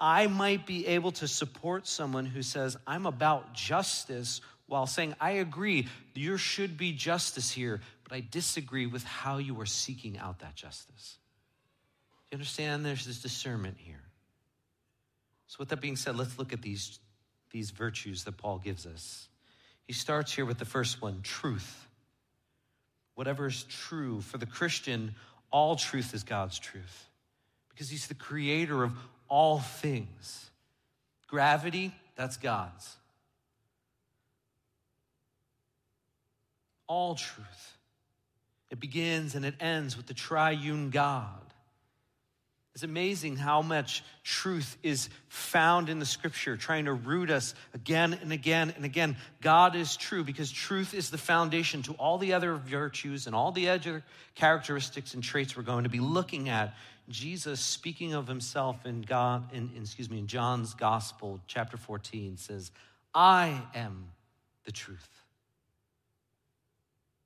I 0.00 0.28
might 0.28 0.64
be 0.64 0.86
able 0.86 1.10
to 1.12 1.26
support 1.26 1.88
someone 1.88 2.26
who 2.26 2.42
says, 2.42 2.76
I'm 2.86 3.06
about 3.06 3.54
justice, 3.54 4.40
while 4.66 4.86
saying, 4.86 5.14
I 5.20 5.32
agree, 5.32 5.88
there 6.14 6.38
should 6.38 6.78
be 6.78 6.92
justice 6.92 7.50
here, 7.50 7.80
but 8.04 8.14
I 8.14 8.26
disagree 8.30 8.86
with 8.86 9.04
how 9.04 9.38
you 9.38 9.60
are 9.60 9.66
seeking 9.66 10.16
out 10.16 10.38
that 10.38 10.54
justice. 10.54 11.18
You 12.32 12.36
understand 12.36 12.82
there's 12.86 13.04
this 13.04 13.20
discernment 13.20 13.76
here. 13.78 14.00
So, 15.48 15.56
with 15.58 15.68
that 15.68 15.82
being 15.82 15.96
said, 15.96 16.16
let's 16.16 16.38
look 16.38 16.54
at 16.54 16.62
these, 16.62 16.98
these 17.50 17.70
virtues 17.70 18.24
that 18.24 18.38
Paul 18.38 18.56
gives 18.56 18.86
us. 18.86 19.28
He 19.84 19.92
starts 19.92 20.32
here 20.32 20.46
with 20.46 20.58
the 20.58 20.64
first 20.64 21.02
one 21.02 21.20
truth. 21.22 21.86
Whatever 23.16 23.48
is 23.48 23.64
true. 23.64 24.22
For 24.22 24.38
the 24.38 24.46
Christian, 24.46 25.14
all 25.50 25.76
truth 25.76 26.14
is 26.14 26.22
God's 26.22 26.58
truth 26.58 27.10
because 27.68 27.90
he's 27.90 28.06
the 28.06 28.14
creator 28.14 28.82
of 28.82 28.92
all 29.28 29.58
things. 29.58 30.50
Gravity, 31.26 31.92
that's 32.16 32.38
God's. 32.38 32.96
All 36.86 37.14
truth. 37.14 37.76
It 38.70 38.80
begins 38.80 39.34
and 39.34 39.44
it 39.44 39.54
ends 39.60 39.98
with 39.98 40.06
the 40.06 40.14
triune 40.14 40.88
God. 40.88 41.51
It's 42.74 42.84
amazing 42.84 43.36
how 43.36 43.60
much 43.60 44.02
truth 44.24 44.78
is 44.82 45.10
found 45.28 45.90
in 45.90 45.98
the 45.98 46.06
scripture, 46.06 46.56
trying 46.56 46.86
to 46.86 46.94
root 46.94 47.30
us 47.30 47.54
again 47.74 48.18
and 48.22 48.32
again 48.32 48.72
and 48.74 48.86
again. 48.86 49.18
God 49.42 49.76
is 49.76 49.94
true 49.94 50.24
because 50.24 50.50
truth 50.50 50.94
is 50.94 51.10
the 51.10 51.18
foundation 51.18 51.82
to 51.82 51.92
all 51.94 52.16
the 52.16 52.32
other 52.32 52.54
virtues 52.54 53.26
and 53.26 53.36
all 53.36 53.52
the 53.52 53.68
other 53.68 54.02
characteristics 54.34 55.12
and 55.12 55.22
traits 55.22 55.54
we're 55.54 55.64
going 55.64 55.84
to 55.84 55.90
be 55.90 56.00
looking 56.00 56.48
at. 56.48 56.74
Jesus, 57.10 57.60
speaking 57.60 58.14
of 58.14 58.26
himself 58.26 58.86
in 58.86 59.02
God, 59.02 59.52
in, 59.52 59.70
in 59.76 59.82
excuse 59.82 60.08
me, 60.08 60.20
in 60.20 60.26
John's 60.26 60.72
Gospel, 60.72 61.40
chapter 61.46 61.76
14, 61.76 62.38
says, 62.38 62.70
I 63.14 63.60
am 63.74 64.06
the 64.64 64.72
truth. 64.72 65.10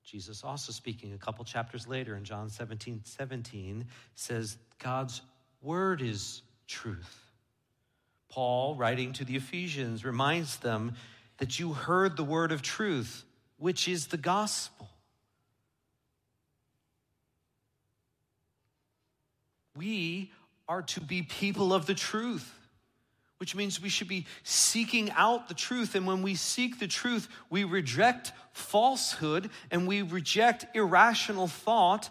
Jesus 0.03 0.43
also 0.43 0.73
speaking 0.73 1.13
a 1.13 1.19
couple 1.19 1.45
chapters 1.45 1.87
later 1.87 2.17
in 2.17 2.25
John 2.25 2.49
17, 2.49 3.03
17 3.05 3.87
says, 4.15 4.57
God's 4.79 5.21
word 5.67 6.01
is 6.01 6.43
truth. 6.69 7.25
Paul, 8.29 8.77
writing 8.77 9.13
to 9.15 9.25
the 9.25 9.35
Ephesians, 9.35 10.05
reminds 10.05 10.59
them 10.59 10.95
that 11.39 11.59
you 11.59 11.73
heard 11.73 12.17
the 12.17 12.25
word 12.25 12.53
of 12.53 12.63
truth, 12.63 13.25
which 13.59 13.89
is 13.89 14.07
the 14.07 14.17
gospel. 14.17 14.89
We 19.77 20.31
are 20.69 20.83
to 20.83 21.01
be 21.01 21.23
people 21.23 21.75
of 21.75 21.87
the 21.87 21.95
truth, 21.95 22.49
which 23.39 23.57
means 23.57 23.83
we 23.83 23.89
should 23.89 24.09
be 24.09 24.27
seeking 24.45 25.11
out 25.17 25.49
the 25.49 25.55
truth. 25.55 25.97
And 25.97 26.07
when 26.07 26.23
we 26.23 26.37
seek 26.37 26.79
the 26.79 26.87
truth, 26.87 27.29
we 27.51 27.65
reject 27.65 28.31
falsehood 28.53 29.51
and 29.73 29.89
we 29.89 30.03
reject 30.03 30.77
irrational 30.77 31.49
thought 31.49 32.09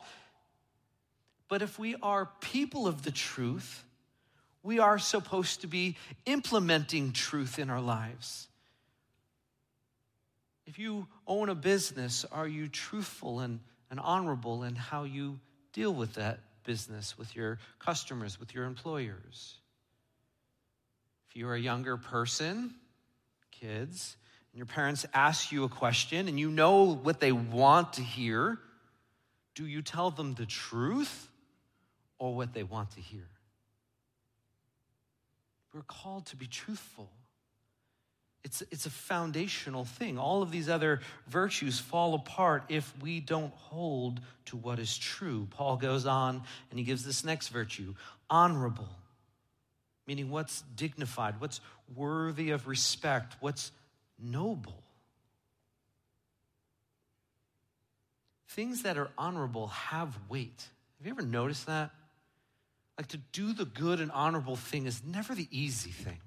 but 1.47 1.61
if 1.61 1.77
we 1.77 1.95
are 2.01 2.29
people 2.41 2.87
of 2.87 3.03
the 3.03 3.11
truth, 3.11 3.83
we 4.63 4.79
are 4.79 4.97
supposed 4.97 5.61
to 5.61 5.67
be 5.67 5.95
implementing 6.25 7.11
truth 7.11 7.59
in 7.59 7.69
our 7.69 7.81
lives. 7.81 8.47
If 10.65 10.79
you 10.79 11.07
own 11.27 11.49
a 11.49 11.55
business, 11.55 12.25
are 12.31 12.47
you 12.47 12.67
truthful 12.67 13.41
and, 13.41 13.59
and 13.91 13.99
honorable 13.99 14.63
in 14.63 14.75
how 14.75 15.03
you 15.03 15.39
deal 15.71 15.93
with 15.93 16.15
that 16.15 16.39
business, 16.63 17.17
with 17.17 17.35
your 17.35 17.59
customers, 17.77 18.39
with 18.39 18.55
your 18.55 18.65
employers? 18.65 19.55
If 21.29 21.35
you're 21.35 21.53
a 21.53 21.59
younger 21.59 21.97
person, 21.97 22.73
kids, 23.51 24.17
and 24.51 24.57
your 24.57 24.65
parents 24.65 25.05
ask 25.13 25.51
you 25.51 25.63
a 25.63 25.69
question 25.69 26.27
and 26.27 26.39
you 26.39 26.49
know 26.49 26.95
what 26.95 27.19
they 27.19 27.31
want 27.31 27.93
to 27.93 28.01
hear, 28.01 28.57
do 29.53 29.67
you 29.67 29.83
tell 29.83 30.09
them 30.09 30.33
the 30.33 30.47
truth 30.47 31.29
or 32.17 32.35
what 32.35 32.53
they 32.53 32.63
want 32.63 32.91
to 32.91 33.01
hear. 33.01 33.27
We're 35.73 35.81
called 35.81 36.27
to 36.27 36.35
be 36.35 36.47
truthful. 36.47 37.09
It's, 38.45 38.61
it's 38.71 38.85
a 38.85 38.91
foundational 38.91 39.85
thing. 39.85 40.19
All 40.19 40.41
of 40.41 40.51
these 40.51 40.69
other 40.69 41.01
virtues 41.27 41.79
fall 41.79 42.13
apart 42.13 42.63
if 42.69 42.93
we 43.01 43.19
don't 43.19 43.53
hold 43.55 44.21
to 44.45 44.55
what 44.55 44.77
is 44.79 44.97
true. 44.97 45.47
Paul 45.49 45.77
goes 45.77 46.05
on 46.05 46.43
and 46.69 46.79
he 46.79 46.85
gives 46.85 47.03
this 47.03 47.23
next 47.23 47.49
virtue 47.49 47.95
honorable, 48.29 48.87
meaning 50.07 50.29
what's 50.29 50.61
dignified, 50.75 51.41
what's 51.41 51.59
worthy 51.95 52.51
of 52.51 52.67
respect, 52.67 53.35
what's 53.39 53.71
noble. 54.21 54.83
Things 58.49 58.83
that 58.83 58.97
are 58.97 59.09
honorable 59.17 59.67
have 59.67 60.17
weight. 60.29 60.67
Have 60.99 61.07
you 61.07 61.11
ever 61.11 61.21
noticed 61.23 61.65
that? 61.65 61.91
Like 62.97 63.07
to 63.07 63.17
do 63.17 63.53
the 63.53 63.65
good 63.65 63.99
and 63.99 64.11
honorable 64.11 64.55
thing 64.55 64.85
is 64.85 65.01
never 65.05 65.35
the 65.35 65.47
easy 65.51 65.91
thing. 65.91 66.19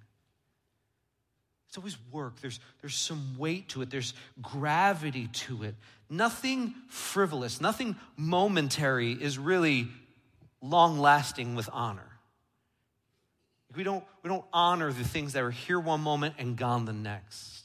It's 1.69 1.77
always 1.77 1.99
work. 2.11 2.41
There's, 2.41 2.61
there's 2.81 2.95
some 2.95 3.37
weight 3.39 3.69
to 3.71 3.83
it, 3.83 3.91
there's 3.91 4.15
gravity 4.41 5.29
to 5.29 5.65
it. 5.65 5.75
Nothing 6.11 6.75
frivolous, 6.89 7.61
nothing 7.61 7.97
momentary 8.17 9.13
is 9.13 9.39
really 9.39 9.89
long 10.63 10.99
lasting 10.99 11.55
with 11.55 11.69
honor. 11.73 12.09
We 13.77 13.83
don't, 13.83 14.03
we 14.23 14.29
don't 14.29 14.47
honor 14.51 14.93
the 14.93 15.05
things 15.05 15.35
that 15.35 15.43
are 15.43 15.51
here 15.51 15.79
one 15.79 16.01
moment 16.01 16.37
and 16.39 16.57
gone 16.57 16.87
the 16.87 16.95
next. 16.95 17.65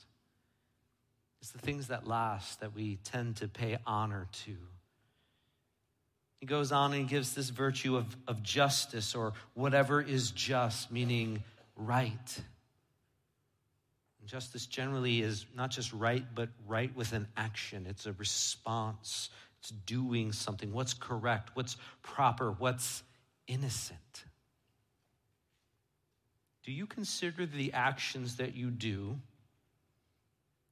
It's 1.42 1.52
the 1.52 1.60
things 1.60 1.88
that 1.88 2.06
last 2.06 2.60
that 2.60 2.76
we 2.76 2.98
tend 3.04 3.38
to 3.38 3.48
pay 3.48 3.78
honor 3.88 4.28
to. 4.46 4.56
He 6.44 6.48
goes 6.48 6.74
on 6.74 6.92
and 6.92 7.08
gives 7.08 7.34
this 7.34 7.48
virtue 7.48 7.96
of, 7.96 8.18
of 8.28 8.44
justice 8.44 9.16
or 9.16 9.32
whatever 9.54 10.02
is 10.02 10.32
just, 10.32 10.92
meaning 10.92 11.42
right. 11.78 12.42
And 14.20 14.28
justice 14.28 14.66
generally 14.66 15.22
is 15.22 15.46
not 15.56 15.72
just 15.72 15.94
right, 15.94 16.26
but 16.36 16.50
right 16.68 16.94
with 16.98 17.14
an 17.14 17.30
action. 17.38 17.86
It's 17.88 18.08
a 18.08 18.12
response, 18.12 19.30
it's 19.62 19.70
doing 19.70 20.34
something. 20.34 20.74
What's 20.74 20.94
correct? 20.94 21.52
What's 21.54 21.78
proper? 22.02 22.52
What's 22.52 23.04
innocent? 23.48 24.26
Do 26.66 26.74
you 26.74 26.88
consider 26.88 27.46
the 27.46 27.72
actions 27.72 28.36
that 28.36 28.54
you 28.54 28.70
do 28.70 29.18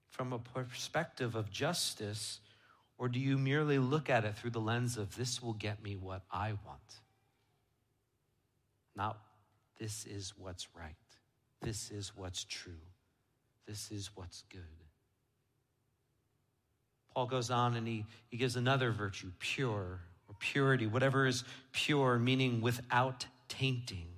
from 0.10 0.34
a 0.34 0.40
perspective 0.40 1.36
of 1.36 1.50
justice? 1.50 2.42
Or 3.01 3.10
do 3.10 3.20
you 3.20 3.36
merely 3.36 3.79
look 3.79 4.12
at 4.12 4.25
it 4.25 4.38
through 4.38 4.51
the 4.51 4.62
lens 4.62 4.96
of 4.96 5.15
this 5.15 5.41
will 5.41 5.55
get 5.55 5.81
me 5.81 5.96
what 5.96 6.22
I 6.31 6.50
want? 6.50 7.00
Not 8.96 9.17
this 9.79 10.05
is 10.05 10.36
what's 10.38 10.67
right. 10.75 10.93
This 11.63 11.89
is 11.89 12.12
what's 12.15 12.43
true. 12.43 12.86
This 13.67 13.89
is 13.89 14.12
what's 14.13 14.43
good. 14.51 14.62
Paul 17.15 17.25
goes 17.25 17.50
on 17.50 17.75
and 17.75 17.88
he, 17.88 18.05
he 18.29 18.38
gives 18.38 18.55
another 18.55 18.91
virtue, 18.91 19.31
pure 19.39 20.01
or 20.29 20.36
purity, 20.38 20.86
whatever 20.86 21.25
is 21.25 21.43
pure, 21.72 22.20
meaning 22.20 22.62
without 22.62 23.25
tainting, 23.50 24.10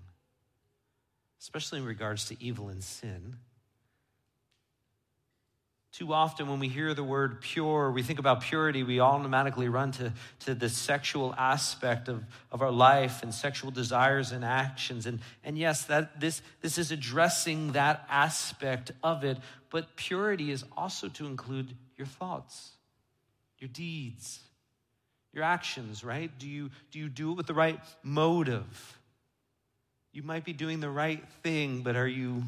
especially 1.40 1.80
in 1.80 1.86
regards 1.86 2.25
to 2.25 2.44
evil 2.44 2.68
and 2.68 2.84
sin. 2.84 3.38
Too 5.94 6.12
often, 6.12 6.50
when 6.50 6.58
we 6.58 6.70
hear 6.70 6.96
the 6.96 7.04
word 7.04 7.40
pure, 7.40 7.92
we 7.92 8.02
think 8.02 8.18
about 8.18 8.42
purity, 8.42 8.82
we 8.82 9.00
automatically 9.00 9.70
run 9.70 9.92
to, 9.92 10.12
to 10.40 10.56
the 10.56 10.68
sexual 10.68 11.36
aspect 11.38 12.08
of, 12.08 12.26
of 12.52 12.64
our 12.64 12.72
life 12.72 13.22
and 13.22 13.32
sexual 13.32 13.70
desires 13.70 14.32
and 14.32 14.44
actions. 14.44 15.06
And, 15.06 15.20
and 15.44 15.56
yes, 15.56 15.86
that, 15.86 16.20
this, 16.20 16.42
this 16.62 16.80
is 16.80 16.92
addressing 16.92 17.74
that 17.74 18.08
aspect 18.10 18.92
of 19.04 19.24
it, 19.24 19.38
but 19.70 19.96
purity 19.96 20.50
is 20.50 20.66
also 20.76 21.10
to 21.10 21.28
include 21.28 21.76
your 21.96 22.08
thoughts, 22.08 22.72
your 23.60 23.70
deeds, 23.70 24.40
your 25.32 25.44
actions, 25.44 26.04
right? 26.04 26.32
Do 26.40 26.50
you, 26.50 26.72
do 26.90 26.98
you 26.98 27.08
do 27.08 27.34
it 27.34 27.38
with 27.38 27.46
the 27.46 27.54
right 27.54 27.80
motive? 28.02 28.98
You 30.12 30.24
might 30.24 30.44
be 30.44 30.54
doing 30.54 30.80
the 30.80 30.90
right 30.90 31.24
thing, 31.44 31.84
but 31.84 31.96
are 31.96 32.08
you 32.08 32.42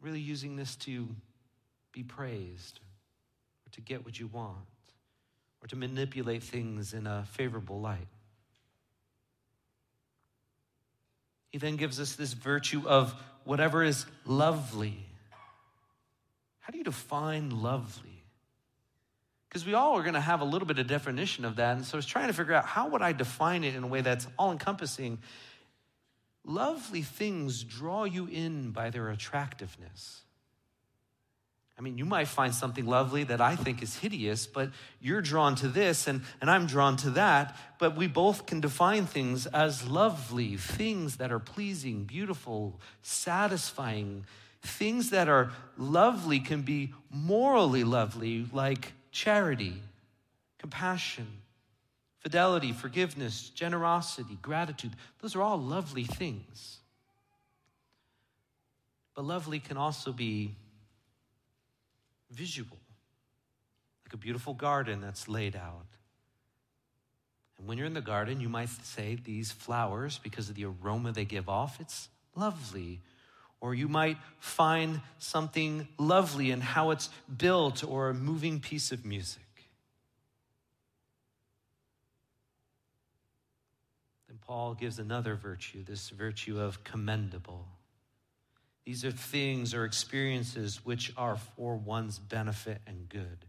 really 0.00 0.20
using 0.20 0.56
this 0.56 0.74
to 0.74 1.06
be 2.00 2.04
praised 2.04 2.80
or 3.66 3.70
to 3.72 3.80
get 3.80 4.04
what 4.04 4.18
you 4.18 4.26
want 4.26 4.56
or 5.62 5.68
to 5.68 5.76
manipulate 5.76 6.42
things 6.42 6.94
in 6.94 7.06
a 7.06 7.24
favorable 7.32 7.80
light? 7.80 8.08
He 11.50 11.58
then 11.58 11.76
gives 11.76 12.00
us 12.00 12.14
this 12.14 12.32
virtue 12.32 12.82
of 12.86 13.14
whatever 13.44 13.82
is 13.82 14.06
lovely. 14.24 15.04
How 16.60 16.70
do 16.70 16.78
you 16.78 16.84
define 16.84 17.50
lovely? 17.50 18.22
Because 19.48 19.66
we 19.66 19.74
all 19.74 19.98
are 19.98 20.02
going 20.02 20.14
to 20.14 20.20
have 20.20 20.40
a 20.40 20.44
little 20.44 20.66
bit 20.66 20.78
of 20.78 20.86
definition 20.86 21.44
of 21.44 21.56
that. 21.56 21.76
And 21.76 21.84
so 21.84 21.96
I 21.96 21.98
was 21.98 22.06
trying 22.06 22.28
to 22.28 22.32
figure 22.32 22.54
out 22.54 22.64
how 22.64 22.88
would 22.90 23.02
I 23.02 23.12
define 23.12 23.64
it 23.64 23.74
in 23.74 23.82
a 23.82 23.88
way 23.88 24.00
that's 24.00 24.26
all 24.38 24.52
encompassing. 24.52 25.18
Lovely 26.44 27.02
things 27.02 27.64
draw 27.64 28.04
you 28.04 28.26
in 28.26 28.70
by 28.70 28.90
their 28.90 29.10
attractiveness. 29.10 30.22
I 31.80 31.82
mean, 31.82 31.96
you 31.96 32.04
might 32.04 32.28
find 32.28 32.54
something 32.54 32.84
lovely 32.84 33.24
that 33.24 33.40
I 33.40 33.56
think 33.56 33.82
is 33.82 33.96
hideous, 33.96 34.46
but 34.46 34.68
you're 35.00 35.22
drawn 35.22 35.54
to 35.56 35.68
this 35.68 36.08
and, 36.08 36.20
and 36.42 36.50
I'm 36.50 36.66
drawn 36.66 36.98
to 36.98 37.10
that. 37.12 37.56
But 37.78 37.96
we 37.96 38.06
both 38.06 38.44
can 38.44 38.60
define 38.60 39.06
things 39.06 39.46
as 39.46 39.88
lovely, 39.88 40.58
things 40.58 41.16
that 41.16 41.32
are 41.32 41.38
pleasing, 41.38 42.04
beautiful, 42.04 42.78
satisfying. 43.00 44.26
Things 44.60 45.08
that 45.08 45.30
are 45.30 45.52
lovely 45.78 46.38
can 46.38 46.60
be 46.60 46.92
morally 47.10 47.82
lovely, 47.82 48.44
like 48.52 48.92
charity, 49.10 49.80
compassion, 50.58 51.28
fidelity, 52.18 52.72
forgiveness, 52.72 53.48
generosity, 53.48 54.36
gratitude. 54.42 54.92
Those 55.22 55.34
are 55.34 55.40
all 55.40 55.56
lovely 55.56 56.04
things. 56.04 56.80
But 59.14 59.24
lovely 59.24 59.60
can 59.60 59.78
also 59.78 60.12
be 60.12 60.56
visual, 62.30 62.78
like 64.06 64.14
a 64.14 64.16
beautiful 64.16 64.54
garden 64.54 65.00
that's 65.00 65.28
laid 65.28 65.56
out. 65.56 65.86
And 67.58 67.68
when 67.68 67.76
you're 67.76 67.86
in 67.86 67.94
the 67.94 68.00
garden, 68.00 68.40
you 68.40 68.48
might 68.48 68.70
say 68.70 69.18
these 69.22 69.52
flowers, 69.52 70.18
because 70.22 70.48
of 70.48 70.54
the 70.54 70.64
aroma 70.64 71.12
they 71.12 71.26
give 71.26 71.48
off, 71.48 71.78
it's 71.80 72.08
lovely. 72.34 73.00
Or 73.60 73.74
you 73.74 73.88
might 73.88 74.16
find 74.38 75.02
something 75.18 75.86
lovely 75.98 76.50
in 76.50 76.62
how 76.62 76.90
it's 76.90 77.10
built 77.36 77.84
or 77.84 78.08
a 78.08 78.14
moving 78.14 78.60
piece 78.60 78.90
of 78.90 79.04
music. 79.04 79.42
Then 84.26 84.38
Paul 84.40 84.72
gives 84.72 84.98
another 84.98 85.34
virtue, 85.34 85.84
this 85.84 86.08
virtue 86.08 86.58
of 86.58 86.82
commendable. 86.82 87.66
These 88.84 89.04
are 89.04 89.10
things 89.10 89.74
or 89.74 89.84
experiences 89.84 90.84
which 90.84 91.12
are 91.16 91.36
for 91.36 91.76
one's 91.76 92.18
benefit 92.18 92.80
and 92.86 93.08
good. 93.08 93.46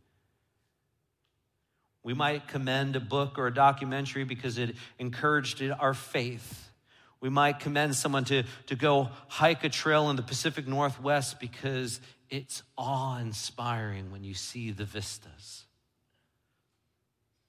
We 2.03 2.13
might 2.13 2.47
commend 2.47 2.95
a 2.95 3.00
book 3.00 3.38
or 3.38 3.47
a 3.47 3.53
documentary 3.53 4.23
because 4.23 4.57
it 4.57 4.75
encouraged 5.00 5.61
our 5.79 5.93
faith. 5.93 6.71
We 7.19 7.29
might 7.29 7.59
commend 7.59 7.95
someone 7.95 8.25
to, 8.25 8.43
to 8.67 8.75
go 8.75 9.09
hike 9.27 9.63
a 9.63 9.69
trail 9.69 10.09
in 10.09 10.15
the 10.15 10.23
Pacific 10.23 10.67
Northwest 10.67 11.39
because 11.39 12.01
it's 12.29 12.63
awe 12.77 13.19
inspiring 13.19 14.11
when 14.11 14.23
you 14.23 14.33
see 14.33 14.71
the 14.71 14.85
vistas. 14.85 15.65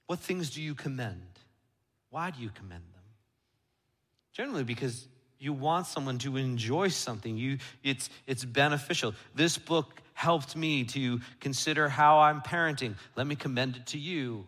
What 0.06 0.18
things 0.18 0.50
do 0.50 0.60
you 0.60 0.74
commend? 0.74 1.22
Why 2.10 2.30
do 2.30 2.42
you 2.42 2.50
commend 2.50 2.84
them? 2.92 3.02
Generally, 4.34 4.64
because 4.64 5.08
you 5.42 5.52
want 5.52 5.86
someone 5.86 6.18
to 6.18 6.36
enjoy 6.36 6.88
something. 6.88 7.36
You, 7.36 7.58
it's, 7.82 8.08
it's 8.26 8.44
beneficial. 8.44 9.14
This 9.34 9.58
book 9.58 10.00
helped 10.14 10.54
me 10.54 10.84
to 10.84 11.20
consider 11.40 11.88
how 11.88 12.20
I'm 12.20 12.42
parenting. 12.42 12.94
Let 13.16 13.26
me 13.26 13.34
commend 13.34 13.76
it 13.76 13.86
to 13.86 13.98
you. 13.98 14.46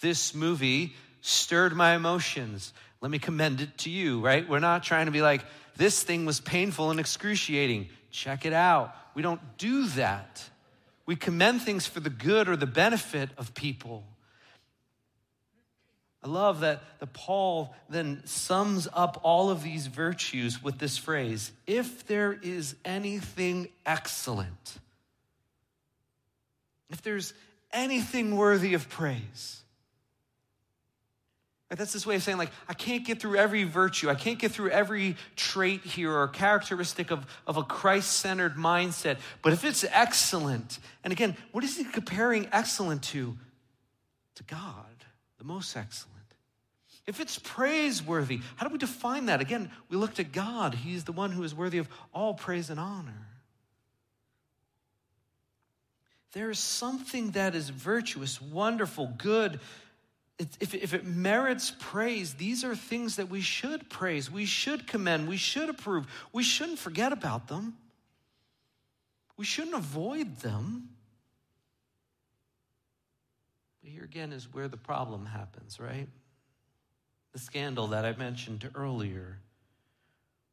This 0.00 0.34
movie 0.34 0.94
stirred 1.20 1.74
my 1.74 1.96
emotions. 1.96 2.72
Let 3.00 3.10
me 3.10 3.18
commend 3.18 3.60
it 3.60 3.76
to 3.78 3.90
you, 3.90 4.20
right? 4.20 4.48
We're 4.48 4.60
not 4.60 4.84
trying 4.84 5.06
to 5.06 5.12
be 5.12 5.20
like, 5.20 5.44
this 5.76 6.02
thing 6.02 6.26
was 6.26 6.38
painful 6.38 6.90
and 6.90 7.00
excruciating. 7.00 7.88
Check 8.10 8.46
it 8.46 8.52
out. 8.52 8.94
We 9.14 9.22
don't 9.22 9.40
do 9.58 9.86
that. 9.88 10.48
We 11.06 11.16
commend 11.16 11.62
things 11.62 11.86
for 11.86 11.98
the 11.98 12.10
good 12.10 12.48
or 12.48 12.56
the 12.56 12.66
benefit 12.66 13.30
of 13.36 13.54
people. 13.54 14.04
I 16.22 16.28
love 16.28 16.60
that 16.60 16.82
the 16.98 17.06
Paul 17.06 17.74
then 17.88 18.20
sums 18.26 18.86
up 18.92 19.20
all 19.22 19.48
of 19.48 19.62
these 19.62 19.86
virtues 19.86 20.62
with 20.62 20.78
this 20.78 20.98
phrase 20.98 21.50
if 21.66 22.06
there 22.06 22.32
is 22.32 22.76
anything 22.84 23.68
excellent, 23.86 24.78
if 26.90 27.00
there's 27.00 27.32
anything 27.72 28.36
worthy 28.36 28.74
of 28.74 28.88
praise. 28.90 29.62
Right, 31.70 31.78
that's 31.78 31.92
this 31.92 32.04
way 32.04 32.16
of 32.16 32.22
saying, 32.24 32.36
like, 32.36 32.50
I 32.68 32.74
can't 32.74 33.06
get 33.06 33.20
through 33.20 33.36
every 33.36 33.62
virtue. 33.62 34.10
I 34.10 34.16
can't 34.16 34.40
get 34.40 34.50
through 34.50 34.70
every 34.70 35.16
trait 35.36 35.82
here 35.82 36.12
or 36.12 36.26
characteristic 36.26 37.12
of, 37.12 37.24
of 37.46 37.56
a 37.58 37.62
Christ 37.62 38.10
centered 38.14 38.56
mindset. 38.56 39.18
But 39.40 39.52
if 39.52 39.64
it's 39.64 39.84
excellent, 39.84 40.80
and 41.04 41.12
again, 41.12 41.36
what 41.52 41.62
is 41.62 41.76
he 41.76 41.84
comparing 41.84 42.48
excellent 42.52 43.04
to? 43.04 43.38
To 44.34 44.42
God 44.42 44.90
the 45.40 45.46
most 45.46 45.74
excellent. 45.74 46.16
If 47.06 47.18
it's 47.18 47.38
praiseworthy, 47.38 48.40
how 48.56 48.66
do 48.66 48.72
we 48.72 48.78
define 48.78 49.26
that? 49.26 49.40
Again, 49.40 49.70
we 49.88 49.96
look 49.96 50.14
to 50.14 50.24
God. 50.24 50.74
He's 50.74 51.04
the 51.04 51.12
one 51.12 51.32
who 51.32 51.42
is 51.42 51.54
worthy 51.54 51.78
of 51.78 51.88
all 52.12 52.34
praise 52.34 52.68
and 52.68 52.78
honor. 52.78 53.26
There 56.32 56.50
is 56.50 56.58
something 56.58 57.30
that 57.32 57.54
is 57.54 57.70
virtuous, 57.70 58.40
wonderful, 58.40 59.12
good. 59.16 59.60
If, 60.38 60.74
if 60.74 60.92
it 60.92 61.06
merits 61.06 61.72
praise, 61.80 62.34
these 62.34 62.64
are 62.64 62.76
things 62.76 63.16
that 63.16 63.30
we 63.30 63.40
should 63.40 63.88
praise, 63.88 64.30
we 64.30 64.44
should 64.44 64.86
commend, 64.86 65.26
we 65.26 65.38
should 65.38 65.70
approve. 65.70 66.06
We 66.32 66.42
shouldn't 66.42 66.78
forget 66.78 67.12
about 67.12 67.48
them, 67.48 67.76
we 69.38 69.46
shouldn't 69.46 69.74
avoid 69.74 70.36
them. 70.40 70.90
But 73.82 73.90
here 73.90 74.04
again 74.04 74.32
is 74.32 74.52
where 74.52 74.68
the 74.68 74.76
problem 74.76 75.26
happens, 75.26 75.80
right? 75.80 76.08
The 77.32 77.38
scandal 77.38 77.88
that 77.88 78.04
I 78.04 78.12
mentioned 78.16 78.68
earlier. 78.74 79.38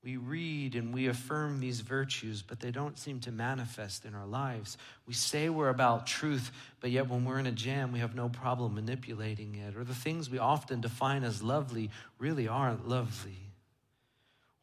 We 0.04 0.16
read 0.16 0.76
and 0.76 0.94
we 0.94 1.08
affirm 1.08 1.60
these 1.60 1.82
virtues, 1.82 2.42
but 2.42 2.60
they 2.62 2.72
don't 2.72 2.98
seem 2.98 3.20
to 3.22 3.32
manifest 3.32 4.06
in 4.06 4.16
our 4.16 4.28
lives. 4.28 4.78
We 5.06 5.14
say 5.14 5.50
we're 5.50 5.70
about 5.70 6.08
truth, 6.08 6.52
but 6.80 6.92
yet 6.92 7.10
when 7.10 7.26
we're 7.26 7.40
in 7.40 7.48
a 7.48 7.52
jam, 7.52 7.92
we 7.92 8.00
have 8.00 8.16
no 8.16 8.30
problem 8.30 8.76
manipulating 8.76 9.56
it. 9.56 9.76
Or 9.76 9.84
the 9.84 9.96
things 9.96 10.30
we 10.30 10.38
often 10.38 10.80
define 10.80 11.24
as 11.24 11.44
lovely 11.44 11.90
really 12.20 12.48
aren't 12.48 12.88
lovely. 12.88 13.52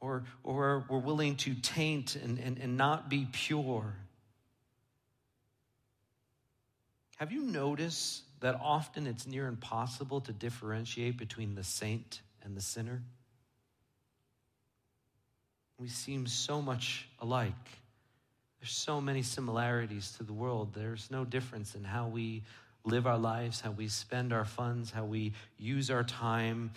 Or, 0.00 0.24
or 0.44 0.84
we're 0.88 0.98
willing 0.98 1.36
to 1.36 1.54
taint 1.54 2.16
and, 2.16 2.38
and, 2.38 2.58
and 2.58 2.76
not 2.76 3.10
be 3.10 3.26
pure. 3.30 3.94
Have 7.16 7.32
you 7.32 7.42
noticed 7.42 8.22
that 8.44 8.60
often 8.62 9.06
it's 9.06 9.26
near 9.26 9.46
impossible 9.46 10.20
to 10.20 10.30
differentiate 10.30 11.16
between 11.16 11.54
the 11.54 11.64
saint 11.64 12.20
and 12.42 12.54
the 12.54 12.60
sinner? 12.60 13.02
We 15.78 15.88
seem 15.88 16.26
so 16.26 16.60
much 16.60 17.08
alike. 17.20 17.54
There's 18.60 18.70
so 18.70 19.00
many 19.00 19.22
similarities 19.22 20.12
to 20.18 20.24
the 20.24 20.34
world. 20.34 20.74
There's 20.74 21.10
no 21.10 21.24
difference 21.24 21.74
in 21.74 21.84
how 21.84 22.08
we 22.08 22.42
live 22.84 23.06
our 23.06 23.16
lives, 23.16 23.62
how 23.62 23.70
we 23.70 23.88
spend 23.88 24.30
our 24.30 24.44
funds, 24.44 24.90
how 24.90 25.06
we 25.06 25.32
use 25.56 25.90
our 25.90 26.04
time, 26.04 26.70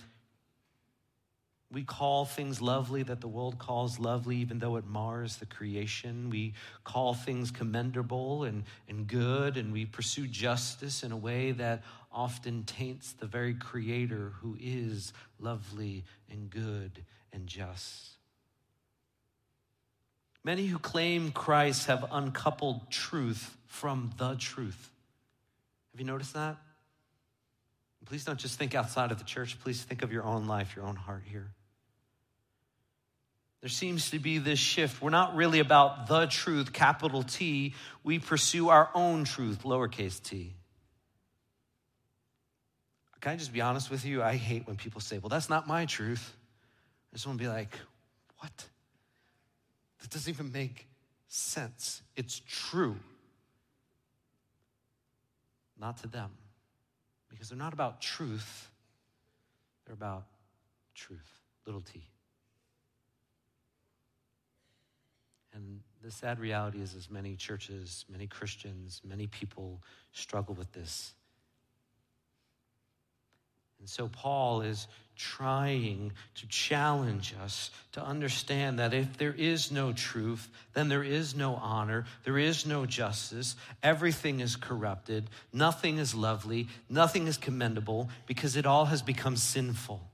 we 1.69 1.83
call 1.83 2.23
things 2.23 2.61
lovely 2.61 3.03
that 3.03 3.19
the 3.19 3.27
world 3.27 3.59
calls 3.59 3.99
lovely, 3.99 4.37
even 4.37 4.59
though 4.59 4.77
it 4.77 4.85
mars 4.85 5.35
the 5.37 5.45
creation. 5.45 6.29
We 6.29 6.53
call 6.85 7.13
things 7.13 7.51
commendable 7.51 8.45
and, 8.45 8.63
and 8.87 9.05
good, 9.05 9.57
and 9.57 9.73
we 9.73 9.85
pursue 9.85 10.27
justice 10.27 11.03
in 11.03 11.11
a 11.11 11.17
way 11.17 11.51
that 11.51 11.83
often 12.09 12.63
taints 12.63 13.11
the 13.11 13.25
very 13.25 13.53
creator 13.53 14.31
who 14.39 14.55
is 14.59 15.11
lovely 15.39 16.05
and 16.31 16.49
good 16.49 17.03
and 17.33 17.47
just. 17.47 18.11
Many 20.45 20.67
who 20.67 20.79
claim 20.79 21.31
Christ 21.31 21.87
have 21.87 22.05
uncoupled 22.09 22.89
truth 22.89 23.57
from 23.65 24.13
the 24.17 24.35
truth. 24.35 24.89
Have 25.91 25.99
you 25.99 26.05
noticed 26.05 26.33
that? 26.33 26.55
Please 28.05 28.23
don't 28.23 28.39
just 28.39 28.57
think 28.57 28.73
outside 28.73 29.11
of 29.11 29.17
the 29.17 29.25
church. 29.25 29.59
Please 29.59 29.83
think 29.83 30.01
of 30.01 30.13
your 30.13 30.23
own 30.23 30.47
life, 30.47 30.77
your 30.77 30.85
own 30.85 30.95
heart 30.95 31.23
here. 31.25 31.51
There 33.61 33.69
seems 33.69 34.11
to 34.11 34.19
be 34.19 34.37
this 34.37 34.59
shift. 34.59 35.01
We're 35.01 35.09
not 35.09 35.35
really 35.35 35.59
about 35.59 36.07
the 36.07 36.27
truth, 36.27 36.73
capital 36.73 37.23
T. 37.23 37.73
We 38.03 38.19
pursue 38.19 38.69
our 38.69 38.89
own 38.93 39.23
truth, 39.23 39.63
lowercase 39.63 40.21
t. 40.21 40.53
Can 43.19 43.31
I 43.31 43.35
just 43.35 43.51
be 43.51 43.61
honest 43.61 43.89
with 43.89 44.05
you? 44.05 44.21
I 44.21 44.35
hate 44.35 44.67
when 44.67 44.75
people 44.75 45.01
say, 45.01 45.17
well, 45.17 45.29
that's 45.29 45.49
not 45.49 45.67
my 45.67 45.85
truth. 45.85 46.33
I 47.11 47.15
just 47.15 47.25
want 47.25 47.39
to 47.39 47.43
be 47.43 47.49
like, 47.49 47.75
what? 48.37 48.65
That 50.01 50.11
doesn't 50.11 50.31
even 50.31 50.51
make 50.51 50.87
sense. 51.27 52.03
It's 52.15 52.41
true. 52.47 52.95
Not 55.79 55.97
to 56.03 56.07
them. 56.07 56.29
Because 57.29 57.49
they're 57.49 57.57
not 57.57 57.73
about 57.73 58.01
truth, 58.01 58.69
they're 59.85 59.93
about 59.93 60.25
truth, 60.95 61.41
little 61.65 61.81
t. 61.81 62.03
And 65.57 65.79
the 66.03 66.11
sad 66.11 66.39
reality 66.39 66.79
is, 66.81 66.93
as 66.93 67.09
many 67.09 67.35
churches, 67.35 68.05
many 68.07 68.27
Christians, 68.27 69.01
many 69.03 69.25
people 69.25 69.81
struggle 70.11 70.53
with 70.53 70.71
this. 70.71 71.15
And 73.79 73.89
so 73.89 74.07
Paul 74.07 74.61
is 74.61 74.87
trying 75.15 76.11
to 76.35 76.47
challenge 76.47 77.33
us 77.43 77.71
to 77.93 78.03
understand 78.03 78.77
that 78.77 78.93
if 78.93 79.17
there 79.17 79.33
is 79.33 79.71
no 79.71 79.93
truth, 79.93 80.47
then 80.73 80.89
there 80.89 81.03
is 81.03 81.35
no 81.35 81.55
honor, 81.55 82.05
there 82.23 82.37
is 82.37 82.67
no 82.67 82.85
justice, 82.85 83.55
everything 83.81 84.41
is 84.41 84.55
corrupted, 84.55 85.27
nothing 85.51 85.97
is 85.97 86.13
lovely, 86.13 86.67
nothing 86.87 87.25
is 87.25 87.37
commendable, 87.37 88.09
because 88.27 88.55
it 88.55 88.67
all 88.67 88.85
has 88.85 89.01
become 89.01 89.35
sinful. 89.35 90.07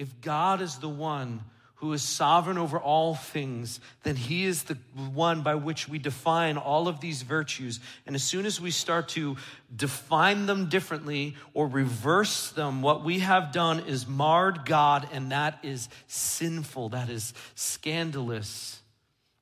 If 0.00 0.22
God 0.22 0.62
is 0.62 0.78
the 0.78 0.88
one 0.88 1.42
who 1.74 1.92
is 1.92 2.00
sovereign 2.00 2.56
over 2.56 2.78
all 2.78 3.14
things, 3.14 3.80
then 4.02 4.16
he 4.16 4.46
is 4.46 4.62
the 4.62 4.78
one 5.12 5.42
by 5.42 5.56
which 5.56 5.90
we 5.90 5.98
define 5.98 6.56
all 6.56 6.88
of 6.88 7.00
these 7.00 7.20
virtues. 7.20 7.80
And 8.06 8.16
as 8.16 8.24
soon 8.24 8.46
as 8.46 8.58
we 8.58 8.70
start 8.70 9.10
to 9.10 9.36
define 9.76 10.46
them 10.46 10.70
differently 10.70 11.36
or 11.52 11.66
reverse 11.66 12.48
them, 12.52 12.80
what 12.80 13.04
we 13.04 13.18
have 13.18 13.52
done 13.52 13.80
is 13.80 14.08
marred 14.08 14.64
God, 14.64 15.06
and 15.12 15.32
that 15.32 15.58
is 15.62 15.90
sinful, 16.06 16.88
that 16.90 17.10
is 17.10 17.34
scandalous. 17.54 18.80